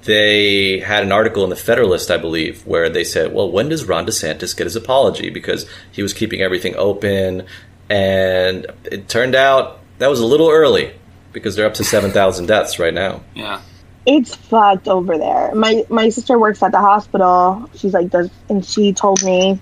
[0.03, 3.83] they had an article in the Federalist, I believe, where they said, "Well, when does
[3.83, 7.45] Ron DeSantis get his apology?" Because he was keeping everything open,
[7.89, 10.93] and it turned out that was a little early
[11.31, 13.21] because they're up to seven thousand deaths right now.
[13.35, 13.61] Yeah.
[14.05, 15.53] it's fucked over there.
[15.55, 17.69] My my sister works at the hospital.
[17.75, 19.59] She's like, does and she told me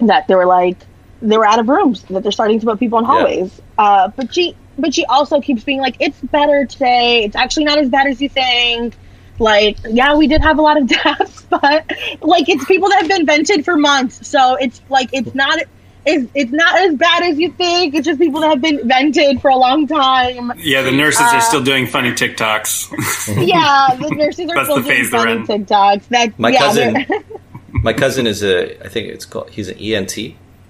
[0.00, 0.76] that they were like
[1.22, 3.60] they were out of rooms that they're starting to put people in hallways.
[3.78, 7.24] Uh, but she but she also keeps being like, it's better today.
[7.24, 8.94] It's actually not as bad as you think.
[9.38, 11.90] Like, yeah, we did have a lot of deaths, but
[12.20, 14.26] like it's people that have been vented for months.
[14.26, 15.58] So it's like it's not
[16.06, 17.94] it's, it's not as bad as you think.
[17.94, 20.52] It's just people that have been vented for a long time.
[20.56, 23.46] Yeah, the nurses Uh, are still doing funny TikToks.
[23.46, 25.46] yeah, the nurses are still doing funny in.
[25.46, 26.08] TikToks.
[26.08, 27.06] That My yeah, cousin,
[27.72, 30.16] my cousin is a, I think it's called, he's an ENT,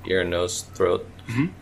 [0.06, 1.06] ear, nose, throat,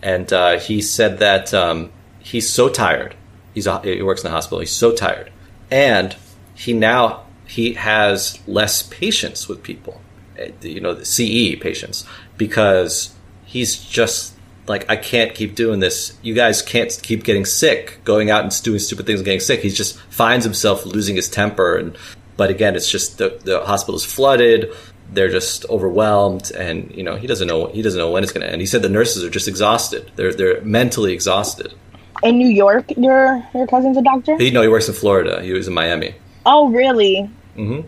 [0.03, 3.15] and uh, he said that um, he's so tired.
[3.55, 4.61] He's a, he works in the hospital.
[4.61, 5.33] He's so tired,
[5.71, 6.15] and
[6.55, 10.01] he now he has less patience with people,
[10.39, 12.05] eh, you know, the CE patients,
[12.37, 13.15] because
[13.55, 14.35] he's just
[14.67, 16.19] like I can't keep doing this.
[16.23, 19.61] You guys can't keep getting sick, going out and doing stupid things and getting sick.
[19.61, 21.97] He just finds himself losing his temper and
[22.37, 24.73] But again, it's just the the is flooded.
[25.13, 28.45] They're just overwhelmed, and you know he doesn't know he doesn't know when it's going
[28.45, 28.61] to end.
[28.61, 30.11] He said the nurses are just exhausted.
[30.17, 31.73] They're they're mentally exhausted.
[32.23, 34.37] In New York, your your cousin's a doctor.
[34.37, 35.43] He, no, he works in Florida.
[35.43, 36.15] He was in Miami.
[36.47, 37.31] Oh, really?
[37.55, 37.83] hmm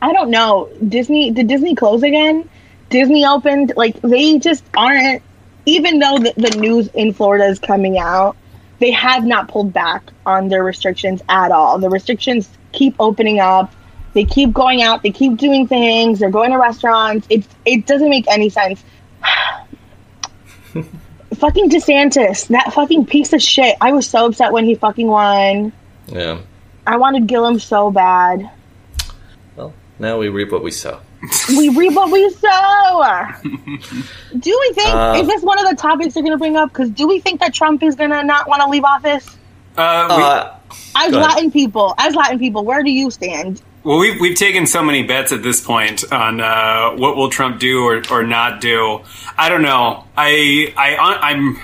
[0.00, 0.68] I don't know.
[0.88, 2.48] Disney did Disney close again?
[2.90, 3.72] Disney opened.
[3.76, 5.22] Like they just aren't.
[5.66, 8.36] Even though the, the news in Florida is coming out,
[8.78, 11.78] they have not pulled back on their restrictions at all.
[11.78, 13.74] The restrictions keep opening up.
[14.14, 15.02] They keep going out.
[15.02, 16.20] They keep doing things.
[16.20, 17.26] They're going to restaurants.
[17.28, 18.82] It's it doesn't make any sense.
[21.38, 23.76] fucking DeSantis, that fucking piece of shit.
[23.80, 25.72] I was so upset when he fucking won.
[26.06, 26.40] Yeah.
[26.86, 28.50] I wanted Gillum so bad.
[29.56, 31.00] Well, now we reap what we sow.
[31.56, 33.26] We reap what we sow.
[33.42, 36.70] do we think Uh, is this one of the topics they're going to bring up?
[36.70, 39.26] Because do we think that Trump is going to not want to leave office?
[39.76, 40.50] Uh, we- Uh,
[40.96, 41.30] As Go ahead.
[41.30, 43.62] Latin people, as Latin people, where do you stand?
[43.84, 47.58] Well, we've we've taken so many bets at this point on uh, what will Trump
[47.60, 49.00] do or, or not do.
[49.38, 50.04] I don't know.
[50.16, 50.96] I I
[51.30, 51.58] I'm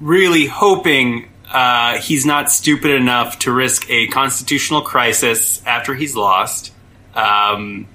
[0.00, 6.72] really hoping uh, he's not stupid enough to risk a constitutional crisis after he's lost.
[7.14, 7.86] Um,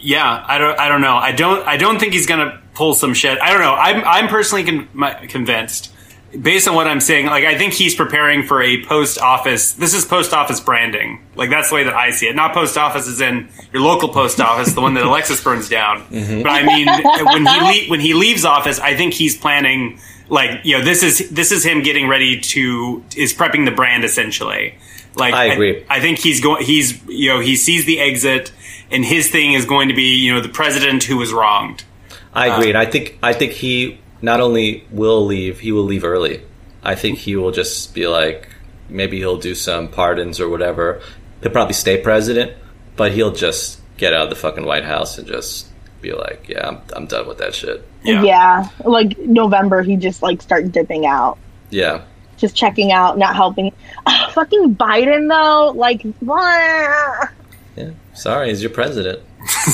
[0.00, 1.16] yeah, I don't I don't know.
[1.16, 3.38] I don't I don't think he's gonna pull some shit.
[3.40, 3.74] I don't know.
[3.74, 5.92] I'm I'm personally con- my- convinced.
[6.40, 9.72] Based on what I'm saying, like I think he's preparing for a post office.
[9.72, 11.20] This is post office branding.
[11.34, 12.36] Like that's the way that I see it.
[12.36, 16.02] Not post office is in your local post office, the one that Alexis burns down.
[16.10, 16.44] Mhm.
[16.44, 16.86] But I mean,
[17.26, 19.98] when he le- when he leaves office, I think he's planning
[20.28, 24.04] like you know this is this is him getting ready to is prepping the brand
[24.04, 24.76] essentially.
[25.16, 25.84] Like I agree.
[25.90, 26.64] I, think he's going.
[26.64, 28.52] He's you know he sees the exit,
[28.90, 31.84] and his thing is going to be you know the president who was wronged.
[32.32, 35.84] I agree, and uh, I think I think he not only will leave, he will
[35.84, 36.42] leave early.
[36.82, 38.48] I think he will just be like,
[38.88, 41.00] maybe he'll do some pardons or whatever.
[41.42, 42.52] He'll probably stay president,
[42.96, 45.68] but he'll just get out of the fucking White House and just
[46.00, 47.86] be like, yeah, I'm, I'm done with that shit.
[48.02, 48.68] Yeah.
[48.84, 51.38] like November, he just like start dipping out,
[51.70, 52.02] Yeah,
[52.38, 53.72] just checking out, not helping.
[54.32, 57.28] Fucking Biden though, like what?
[57.76, 57.90] Yeah.
[58.14, 59.20] Sorry, he's your president.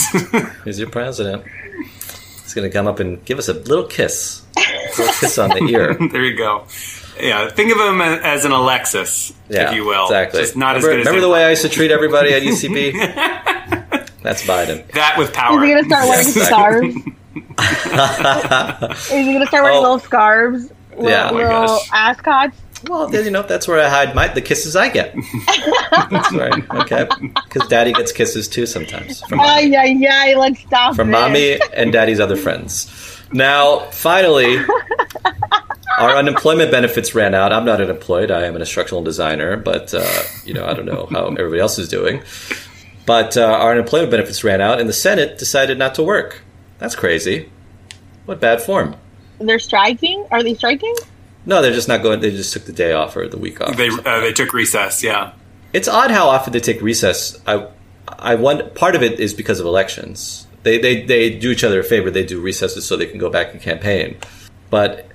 [0.64, 1.44] he's your president.
[2.42, 4.60] He's gonna come up and give us a little kiss, a
[4.98, 5.94] little kiss on the ear.
[6.12, 6.66] there you go.
[7.20, 10.04] Yeah, think of him as an Alexis, Yeah, if you will.
[10.04, 10.40] exactly.
[10.40, 11.22] Just not remember, as good remember him.
[11.22, 12.92] the way I used to treat everybody at UCB?
[14.22, 14.86] That's Biden.
[14.92, 15.62] that with power.
[15.64, 16.46] Is he gonna start wearing Yes.
[16.46, 16.96] scarves?
[19.12, 19.82] Is he gonna start wearing Oh.
[19.82, 20.70] little scarves?
[20.90, 21.28] Little, Yeah.
[21.30, 21.88] Oh little gosh.
[21.92, 22.56] ascots?
[22.84, 25.14] Well, then you know that's where I hide my the kisses I get.
[26.10, 26.70] that's right.
[26.70, 27.08] Okay,
[27.48, 31.12] because Daddy gets kisses too sometimes from, Ay, ay, ay, let's stop from this.
[31.20, 32.92] mommy and Daddy's other friends.
[33.32, 34.58] Now, finally,
[35.98, 37.52] our unemployment benefits ran out.
[37.52, 38.30] I'm not unemployed.
[38.30, 41.78] I am an instructional designer, but uh, you know I don't know how everybody else
[41.78, 42.22] is doing.
[43.06, 46.42] But uh, our unemployment benefits ran out, and the Senate decided not to work.
[46.78, 47.50] That's crazy.
[48.26, 48.96] What bad form?
[49.38, 50.26] They're striking?
[50.30, 50.94] Are they striking?
[51.46, 52.20] No, they're just not going.
[52.20, 53.76] They just took the day off or the week off.
[53.76, 55.02] They uh, they took recess.
[55.02, 55.32] Yeah.
[55.72, 57.40] It's odd how often they take recess.
[57.46, 57.68] I,
[58.08, 60.46] I want part of it is because of elections.
[60.62, 62.10] They, they they do each other a favor.
[62.10, 64.16] They do recesses so they can go back and campaign.
[64.70, 65.06] But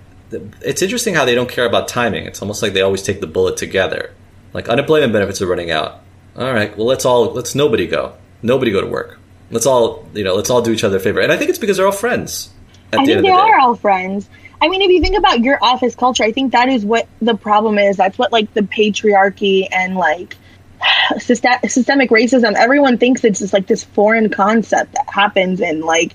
[0.62, 2.26] it's interesting how they don't care about timing.
[2.26, 4.14] It's almost like they always take the bullet together.
[4.54, 6.02] Like unemployment benefits are running out.
[6.38, 8.16] All right, well let's all let's nobody go.
[8.42, 9.20] Nobody go to work.
[9.50, 10.36] Let's all you know.
[10.36, 11.20] Let's all do each other a favor.
[11.20, 12.50] And I think it's because they're all friends.
[12.94, 13.42] At I the think end they the day.
[13.42, 14.30] are all friends.
[14.62, 17.36] I mean, if you think about your office culture, I think that is what the
[17.36, 17.98] problem is.
[17.98, 20.38] That's what like the patriarchy and like
[21.14, 22.54] syst- systemic racism.
[22.54, 26.14] Everyone thinks it's just like this foreign concept that happens in like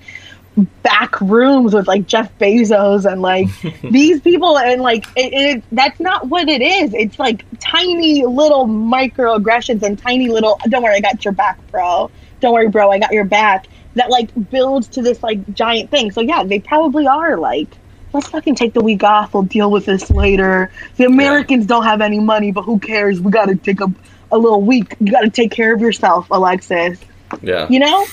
[0.81, 3.47] back rooms with like Jeff Bezos and like
[3.81, 6.93] these people and like it, it that's not what it is.
[6.93, 12.09] It's like tiny little microaggressions and tiny little don't worry, I got your back, bro.
[12.39, 13.67] Don't worry, bro, I got your back.
[13.95, 16.11] That like builds to this like giant thing.
[16.11, 17.77] So yeah, they probably are like
[18.13, 19.33] let's fucking take the week off.
[19.33, 20.71] We'll deal with this later.
[20.95, 23.19] The Americans don't have any money, but who cares?
[23.19, 23.91] We got to take a,
[24.31, 24.95] a little week.
[24.99, 26.99] You got to take care of yourself, Alexis.
[27.41, 27.67] Yeah.
[27.69, 28.05] You know,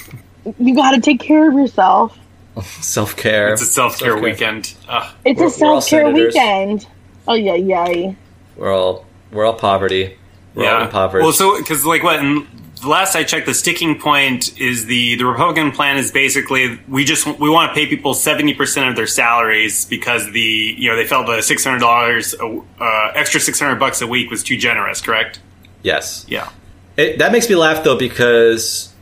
[0.58, 2.18] you got to take care of yourself.
[2.62, 3.52] Self care.
[3.52, 4.74] It's a self care weekend.
[4.88, 5.14] Ugh.
[5.24, 6.86] It's We're- a self care weekend.
[7.26, 8.12] Oh yeah, yeah.
[8.56, 10.16] We're all we're all poverty.
[10.54, 11.24] We're all impoverished.
[11.24, 12.20] Well, so because like what?
[12.20, 12.46] And
[12.84, 17.04] the last I checked, the sticking point is the the Republican plan is basically we
[17.04, 20.96] just we want to pay people seventy percent of their salaries because the you know
[20.96, 24.56] they felt the six hundred dollars uh, extra six hundred bucks a week was too
[24.56, 25.00] generous.
[25.00, 25.40] Correct?
[25.82, 26.24] yes.
[26.28, 26.48] Yeah.
[26.96, 28.92] It, that makes me laugh though because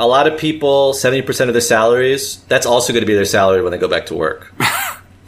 [0.00, 3.24] a- lot of people, seventy percent of their salaries, that's also going to be their
[3.26, 4.54] salary when they go back to work.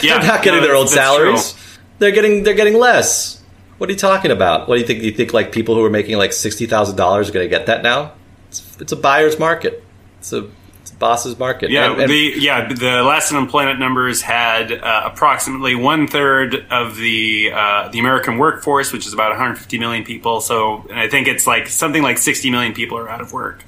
[0.03, 1.37] Yeah, They're not getting no, their old that's true.
[1.39, 1.55] salaries.
[1.99, 3.34] They're getting they're getting less.
[3.79, 4.69] What are you talking about?
[4.69, 5.01] What do you think?
[5.01, 7.51] Do you think like people who are making like sixty thousand dollars are going to
[7.51, 8.13] get that now?
[8.49, 9.83] it's, it's a buyer's market.
[10.21, 10.49] It's a,
[10.81, 11.71] it's a boss's market.
[11.71, 16.97] Yeah, And- and- the yeah the last unemployment numbers had uh, approximately one third of
[16.97, 20.41] the uh, the American workforce, which is about 150 million people.
[20.41, 23.65] So and I think it's like something like 60 million people are out of work.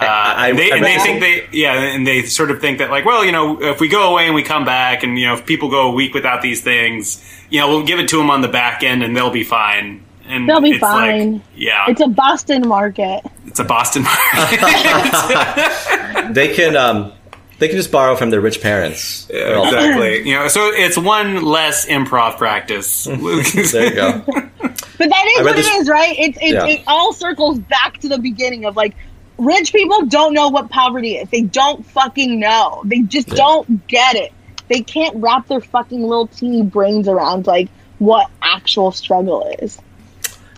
[0.00, 2.78] Uh, I- and they, I and they think they yeah, and they sort of think
[2.78, 5.26] that like well you know if we go away and we come back and you
[5.26, 8.16] know if people go a week without these things you know we'll give it to
[8.16, 10.02] them on the back end and they'll be fine.
[10.26, 11.42] And They'll be it's like- fine.
[11.54, 13.20] yeah, It's a Boston market.
[13.46, 14.58] it's a Boston market.
[16.34, 17.12] they can um,
[17.58, 19.26] they can just borrow from their rich parents.
[19.26, 20.26] They're exactly.
[20.28, 23.06] You know, so it's one less improv practice.
[23.06, 24.22] There you go.
[24.26, 26.16] But that I is read what this- it is, right?
[26.18, 26.66] It's it, Yeah.
[26.68, 28.96] it all circles back to the beginning of like
[29.38, 31.28] rich people don't know what poverty is.
[31.30, 32.82] They don't fucking know.
[32.84, 33.34] They just Yeah.
[33.34, 34.32] don't get it.
[34.68, 37.68] They can't wrap their fucking little teeny brains around like
[37.98, 39.78] what actual struggle is.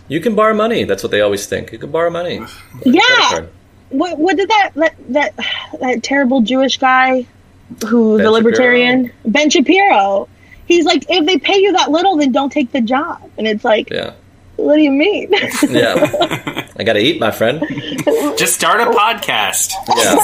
[0.07, 0.85] You can borrow money.
[0.85, 1.71] That's what they always think.
[1.71, 2.41] You can borrow money.
[2.85, 3.45] Yeah.
[3.89, 4.71] What what did that
[5.07, 5.33] that
[5.79, 7.25] that, terrible Jewish guy
[7.87, 10.27] who Ben the libertarian Ben Shapiro?
[10.65, 13.21] He's like, if they pay you that little, then don't take the job.
[13.37, 14.13] And it's like, Yeah.
[14.57, 15.29] what do you mean?
[15.69, 16.66] Yeah.
[16.79, 17.63] I got to eat, my friend.
[18.37, 19.71] Just start a podcast.
[19.95, 20.17] Yeah.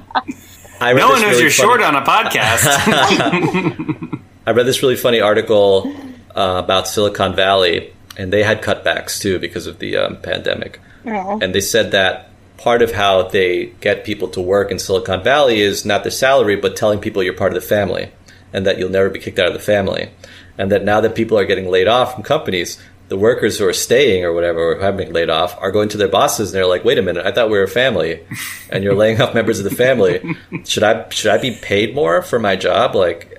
[0.80, 2.66] I No one knows really you're funny- short on a podcast.
[4.46, 5.92] I read this really funny article
[6.36, 10.80] uh, about Silicon Valley, and they had cutbacks too because of the um, pandemic.
[11.04, 11.38] Oh.
[11.42, 15.60] And they said that part of how they get people to work in Silicon Valley
[15.60, 18.10] is not the salary, but telling people you're part of the family
[18.52, 20.10] and that you'll never be kicked out of the family.
[20.58, 23.72] And that now that people are getting laid off from companies, the workers who are
[23.72, 26.66] staying or whatever, or haven't been laid off, are going to their bosses and they're
[26.66, 28.26] like, "Wait a minute, I thought we were a family,
[28.70, 30.36] and you're laying off members of the family.
[30.64, 32.94] Should I should I be paid more for my job?
[32.94, 33.32] Like,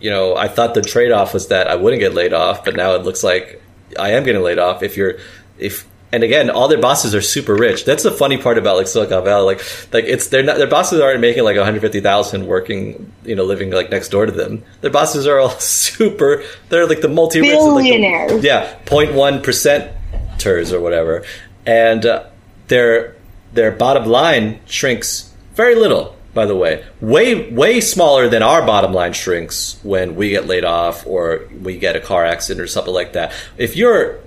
[0.00, 2.76] you know, I thought the trade off was that I wouldn't get laid off, but
[2.76, 3.62] now it looks like
[3.98, 4.82] I am getting laid off.
[4.82, 5.18] If you're
[5.58, 7.84] if and again, all their bosses are super rich.
[7.84, 9.56] That's the funny part about like Silicon Valley.
[9.56, 13.12] Like, like it's they're not their bosses aren't making like one hundred fifty thousand working,
[13.24, 14.62] you know, living like next door to them.
[14.82, 16.44] Their bosses are all super.
[16.68, 18.32] They're like the multi Billionaires.
[18.32, 21.24] Like the, yeah, 0.1 percenters or whatever,
[21.66, 22.26] and uh,
[22.68, 23.16] their
[23.52, 26.14] their bottom line shrinks very little.
[26.34, 30.66] By the way, way way smaller than our bottom line shrinks when we get laid
[30.66, 33.32] off or we get a car accident or something like that.
[33.56, 34.20] If you're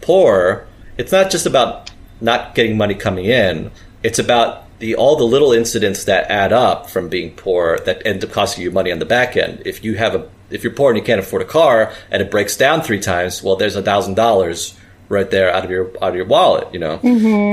[0.00, 0.67] poor,
[0.98, 1.90] it's not just about
[2.20, 3.70] not getting money coming in.
[4.02, 8.22] It's about the all the little incidents that add up from being poor that end
[8.22, 9.62] up costing you money on the back end.
[9.64, 12.30] If you have a if you're poor and you can't afford a car and it
[12.30, 14.76] breaks down three times, well, there's a thousand dollars
[15.08, 16.98] right there out of your out of your wallet, you know.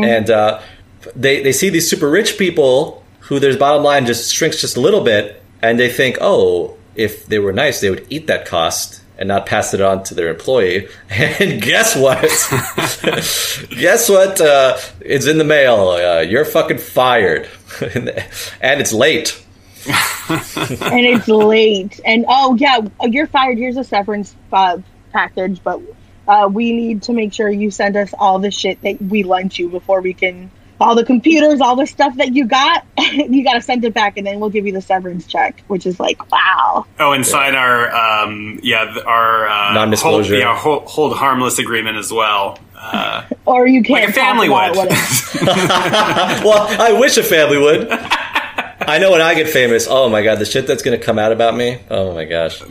[0.04, 0.62] And uh,
[1.16, 4.82] they they see these super rich people who their bottom line just shrinks just a
[4.82, 9.02] little bit, and they think, oh, if they were nice, they would eat that cost
[9.18, 10.88] and not pass it on to their employee.
[11.10, 12.22] And guess what?
[13.70, 14.42] guess what?
[14.42, 15.90] Uh, it's in the mail.
[15.90, 17.48] Uh, you're fucking fired,
[17.82, 19.42] and it's late.
[19.88, 22.00] and it's late.
[22.06, 23.58] And oh yeah, you're fired.
[23.58, 24.80] Here's a severance uh,
[25.12, 25.82] package, but
[26.28, 29.60] uh, we need to make sure you send us all the shit that we lent
[29.60, 30.52] you before we can.
[30.80, 34.18] All the computers, all the stuff that you got, you got to send it back,
[34.18, 36.86] and then we'll give you the severance check, which is like, wow.
[37.00, 40.34] oh, and sign our um, yeah our uh, Non-disclosure.
[40.34, 42.60] hold, yeah hold, hold harmless agreement as well.
[42.78, 44.76] Uh, Or you can't like a family would.
[46.46, 47.88] well, I wish a family would.
[47.90, 51.18] I know when I get famous, oh my god, the shit that's going to come
[51.18, 51.80] out about me.
[51.90, 52.62] Oh my gosh.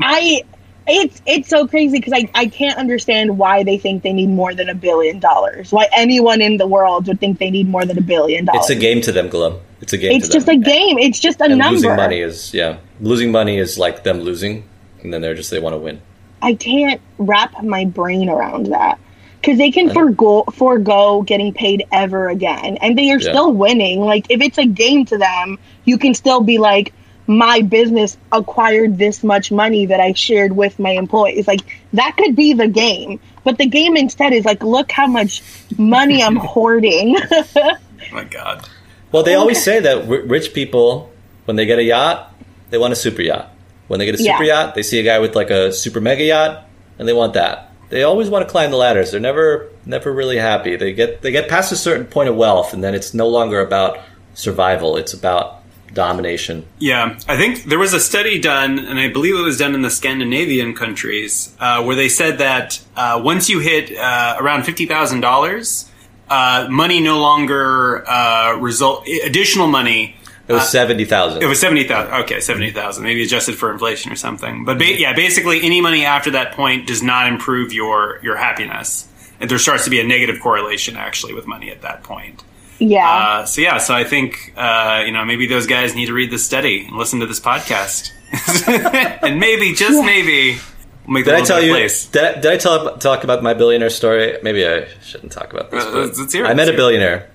[0.00, 0.42] I
[0.86, 4.54] it's it's so crazy because I, I can't understand why they think they need more
[4.54, 5.72] than a billion dollars.
[5.72, 8.62] Why anyone in the world would think they need more than a billion dollars.
[8.62, 9.58] It's a game to them, Glum.
[9.80, 10.60] It's a game It's just them.
[10.60, 10.98] a game.
[10.98, 11.74] It's just a and number.
[11.74, 12.78] losing money is yeah.
[13.00, 14.68] Losing money is like them losing,
[15.02, 16.00] and then they're just they want to win.
[16.40, 18.98] I can't wrap my brain around that
[19.40, 23.30] because they can forego forego getting paid ever again, and they are Yeah.
[23.30, 24.00] still winning.
[24.00, 26.92] Like if it's a game to them, you can still be like,
[27.26, 31.46] my business acquired this much money that I shared with my employees.
[31.46, 31.60] Like
[31.92, 35.42] that could be the game, but the game instead is like, look how much
[35.78, 37.16] money I'm hoarding.
[37.56, 37.76] oh
[38.12, 38.68] my god.
[39.12, 41.12] Well, they always say that r- rich people,
[41.44, 42.34] when they get a yacht,
[42.70, 43.50] they want a super yacht.
[43.88, 44.64] When they get a super Yeah.
[44.64, 46.64] yacht, they see a guy with like a super mega yacht,
[46.98, 47.70] and they want that.
[47.90, 49.10] They always want to climb the ladders.
[49.10, 50.76] They're never, never really happy.
[50.76, 53.60] They get, they get past a certain point of wealth, and then it's no longer
[53.60, 53.98] about
[54.32, 54.96] survival.
[54.96, 55.61] It's about
[55.94, 56.66] domination.
[56.78, 59.82] Yeah, I think there was a study done, and I believe it was done in
[59.82, 64.86] the Scandinavian countries, uh, where they said that uh, once you hit uh, around fifty
[64.86, 65.90] thousand dollars,
[66.30, 70.16] uh, money no longer uh, result additional money.
[70.48, 71.42] It was seventy thousand.
[71.42, 72.14] It was seventy thousand.
[72.24, 74.64] Okay, seventy thousand, maybe adjusted for inflation or something.
[74.64, 79.08] But ba- yeah, basically, any money after that point does not improve your your happiness.
[79.40, 82.42] and there starts to be a negative correlation actually with money at that point.
[82.88, 83.08] Yeah.
[83.08, 86.30] Uh, so yeah, so I think uh, you know maybe those guys need to read
[86.30, 88.10] this study and listen to this podcast,
[89.22, 90.58] and maybe just maybe
[91.06, 91.72] we'll make the Did I tell you?
[91.72, 92.06] place.
[92.06, 94.36] Did I, did I tell, talk about my billionaire story?
[94.42, 95.84] Maybe I shouldn't talk about this.
[95.84, 97.30] Uh, let's- let's hear it, I met a billionaire,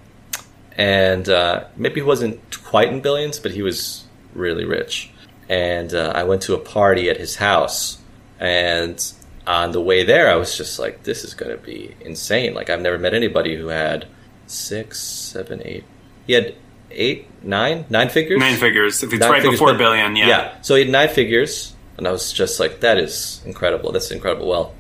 [0.78, 5.10] and uh, maybe he wasn't quite in billions, but he was really rich.
[5.50, 8.00] And uh, I went to a party at his house,
[8.40, 9.02] and
[9.46, 12.70] on the way there, I was just like, "This is going to be insane!" Like
[12.70, 14.08] I've never met anybody who had
[14.48, 15.84] six, seven, eight.
[16.26, 16.56] He had
[16.92, 18.40] eight, nine, nine figures.
[18.40, 19.04] Nine figures.
[19.04, 20.28] If it's Nine right figures, before but- billion, yeah.
[20.28, 20.62] Yeah.
[20.62, 23.92] So he had nine figures, and I was just like, that is incredible.
[23.92, 24.48] That's incredible.
[24.48, 24.74] Well,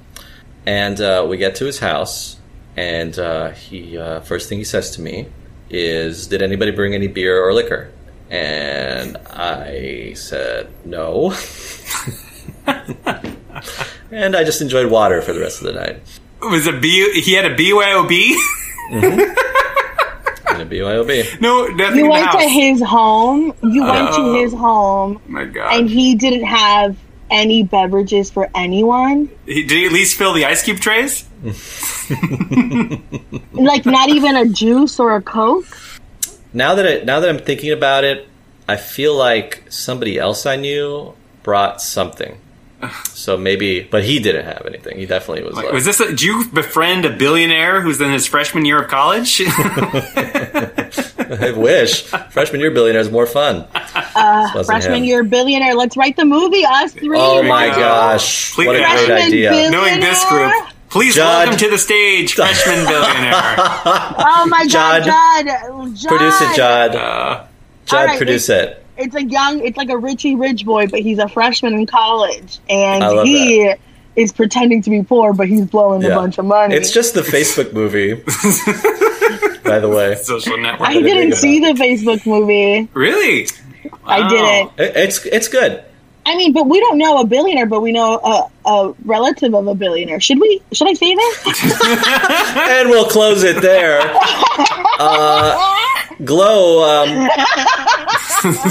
[0.65, 2.37] and uh, we get to his house,
[2.75, 5.27] and uh, he uh, first thing he says to me
[5.69, 7.91] is, "Did anybody bring any beer or liquor?"
[8.29, 11.33] And I said no.
[14.11, 16.01] and I just enjoyed water for the rest of the night.
[16.41, 17.21] Was a B?
[17.21, 18.33] He had a BYOB.
[18.91, 20.53] Mm-hmm.
[20.53, 21.41] And a BYOB.
[21.41, 22.41] no, nothing you in the went house.
[22.43, 23.53] to his home.
[23.63, 24.17] You uh, went Oh.
[24.17, 25.73] to uh, his home, oh my God.
[25.73, 26.95] and he didn't have
[27.29, 29.29] any beverages for anyone.
[29.45, 31.25] He- did he at least fill the ice cube trays?
[33.53, 35.65] Like not even a juice or a coke.
[36.53, 38.27] Now that I, now that I'm thinking about it,
[38.67, 41.13] I feel like somebody else I knew
[41.43, 42.39] brought something.
[43.05, 44.97] So maybe, but he didn't have anything.
[44.99, 45.55] He definitely was.
[45.55, 45.99] Like, Like, was this?
[45.99, 49.41] A, did you befriend a billionaire who's in his freshman year of college?
[51.29, 53.65] I wish freshman year billionaire is more fun.
[53.73, 55.03] Uh, freshman him.
[55.05, 55.75] year billionaire.
[55.75, 56.63] Let's write the movie.
[56.65, 57.17] Us three.
[57.19, 57.75] Oh my right?
[57.75, 58.53] gosh!
[58.53, 59.69] Please- what a great idea!
[59.71, 60.51] Knowing this group,
[60.89, 61.47] please Judd.
[61.47, 63.33] welcome to the stage, freshman billionaire.
[63.33, 65.05] Oh my Judd.
[65.05, 65.95] God, Judd.
[65.97, 66.07] Judd.
[66.09, 66.95] Produce it, Judd.
[66.95, 67.45] Uh,
[67.85, 68.83] Judd, All right, produce it.
[68.97, 69.59] It's a young.
[69.65, 73.25] It's like a Richie Rich boy, but he's a freshman in college, and I love
[73.27, 73.73] he
[74.15, 76.75] is pretending to be poor, but he's blowing a bunch of money.
[76.75, 78.13] It's just the Facebook movie.
[79.63, 80.89] By the way, social network.
[80.89, 82.87] I didn't see the Facebook movie.
[82.93, 83.47] Really?
[84.05, 84.79] I didn't.
[84.79, 85.83] It- it's it's good.
[86.25, 89.65] I mean, but we don't know a billionaire, but we know a, a relative of
[89.67, 90.19] a billionaire.
[90.19, 90.61] Should we?
[90.73, 91.45] Should I say this?
[92.57, 94.01] And we'll close it there.
[94.99, 95.76] Uh,
[96.23, 97.29] Glo, um,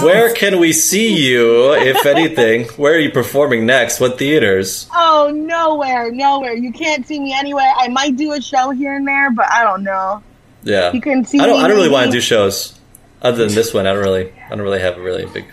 [0.03, 2.65] where can we see you, if anything?
[2.77, 4.01] Where are you performing next?
[4.01, 4.89] What theaters?
[4.93, 6.55] oh, nowhere, nowhere.
[6.55, 7.73] You can't see me anywhere.
[7.77, 10.23] I might do a show here and there, but I don't know.
[10.63, 11.59] Yeah, You can see I don't.
[11.59, 12.79] me I don't really want to do shows.
[13.23, 14.33] Other than this one, I don't really.
[14.47, 15.47] I don't really have a really big.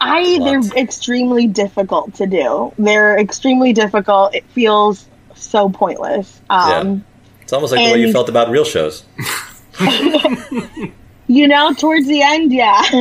[0.00, 2.72] I they're extremely difficult to do.
[2.78, 4.34] They're extremely difficult.
[4.34, 6.40] It feels so pointless.
[6.50, 7.04] Um,
[7.42, 9.04] It's almost like the way you felt about real shows.
[11.26, 12.82] You know, towards the end, yeah.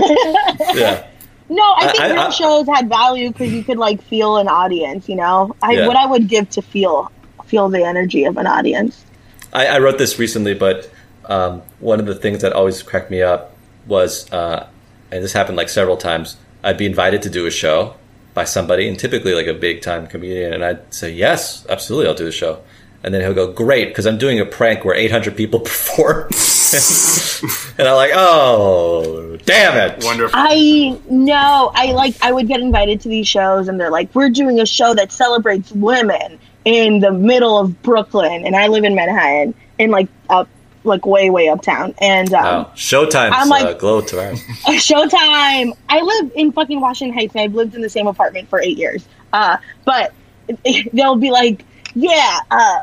[0.74, 1.06] Yeah,
[1.50, 4.48] no, I think I- real I- shows had value because you could like feel an
[4.48, 5.10] audience.
[5.10, 5.88] You know, I Yeah.
[5.88, 7.12] what I would give to feel
[7.46, 9.04] feel the energy of an audience.
[9.52, 10.90] I, I wrote this recently, but
[11.26, 13.56] um, one of the things that always cracked me up
[13.88, 14.68] was, uh,
[15.12, 16.38] and this happened like several times.
[16.64, 17.94] I'd be invited to do a show
[18.34, 22.16] by somebody, and typically like a big time comedian, and I'd say yes, absolutely, I'll
[22.16, 22.60] do the show.
[23.04, 26.30] And then he'll go, great, because I'm doing a prank where 800 people perform.
[27.78, 30.04] and I'm like, oh, damn it.
[30.04, 30.32] Wonderful.
[30.38, 31.72] I know.
[31.74, 32.16] I like.
[32.22, 35.12] I would get invited to these shows, and they're like, "We're doing a show that
[35.12, 40.48] celebrates women in the middle of Brooklyn," and I live in Manhattan, in like up,
[40.84, 41.94] like way, way uptown.
[42.00, 42.72] And um, Wow.
[42.76, 44.34] Showtime's I'm like- uh, glow tomorrow.
[44.68, 45.74] Showtime.
[45.90, 48.78] I live in fucking Washington Heights, and I've lived in the same apartment for eight
[48.78, 49.06] years.
[49.32, 50.14] Uh, but
[50.94, 51.66] they'll be like,
[51.96, 52.80] "Yeah." Uh,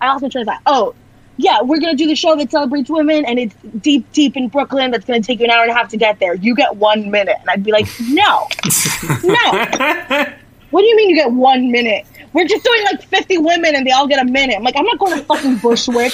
[0.00, 0.94] I also try to say, "Oh."
[1.36, 4.90] Yeah, we're gonna do the show that celebrates women, and it's deep, deep in Brooklyn.
[4.92, 6.34] That's gonna take you an hour and a half to get there.
[6.34, 8.46] You get one minute, and I'd be like, "No,
[9.24, 10.26] no."
[10.70, 12.04] What do you mean you get one minute?
[12.32, 14.56] We're just doing like 50 women and they all get a minute.
[14.56, 16.10] I'm like, I'm not going to fucking Bushwick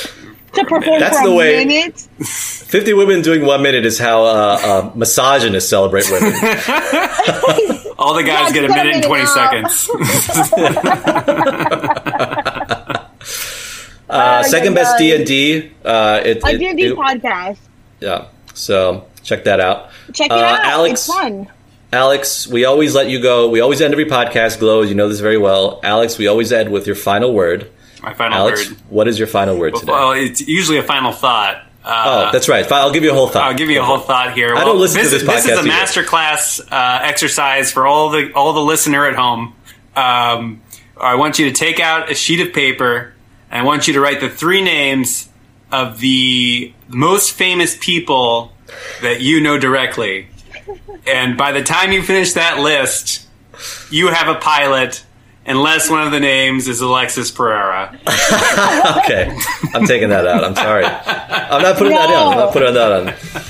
[0.53, 1.99] to perform That's for the a way- minute.
[2.19, 6.35] 50 women doing one minute is how uh, uh, misogynists celebrate women.
[7.99, 9.89] All the guys Yeah, get a just minute and 20 minute seconds.
[14.11, 15.53] Uh, Oh, second yeah, best D and D.
[15.55, 17.59] It's it, A it- D&D podcast.
[18.01, 18.27] Yeah.
[18.55, 19.91] So check that out.
[20.13, 20.61] Check it Uh, out.
[20.65, 21.49] Alex, it's fun.
[21.93, 23.49] Alex, we always let you go.
[23.49, 24.59] We always end every podcast.
[24.61, 25.81] Glo, as you know this very well.
[25.83, 27.71] Alex, we always end with your final word.
[28.03, 28.79] My final Alex, word.
[28.89, 29.93] what is your final word today?
[29.93, 31.57] Well, it's usually a final thought.
[31.85, 32.71] Uh, oh, that's right.
[32.71, 33.43] I'll give you a whole thought.
[33.45, 34.55] I'll give you a whole thought here.
[34.55, 35.45] I don't listen to this podcast.
[35.45, 39.55] This is a masterclass uh, exercise for all the all the listener at home.
[39.97, 40.61] Um,
[41.01, 43.13] I want you to take out a sheet of paper and
[43.51, 45.29] I want you to write the three names
[45.73, 48.53] of the most famous people
[49.03, 50.29] that you know directly.
[51.07, 53.27] And by the time you finish that list,
[53.91, 55.05] you have a pilot,
[55.47, 57.99] unless one of the names is Alexis Pereira.
[59.05, 59.37] okay,
[59.75, 60.45] I'm taking that out.
[60.45, 60.85] I'm sorry.
[60.85, 62.17] I'm not putting that in.
[62.17, 63.07] I'm not putting that on.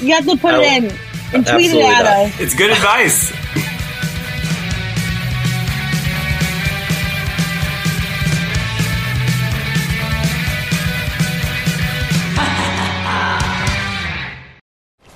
[0.07, 0.98] You have to put I it in
[1.32, 2.40] and tweet it Absolutely at us.
[2.40, 3.32] It's good advice.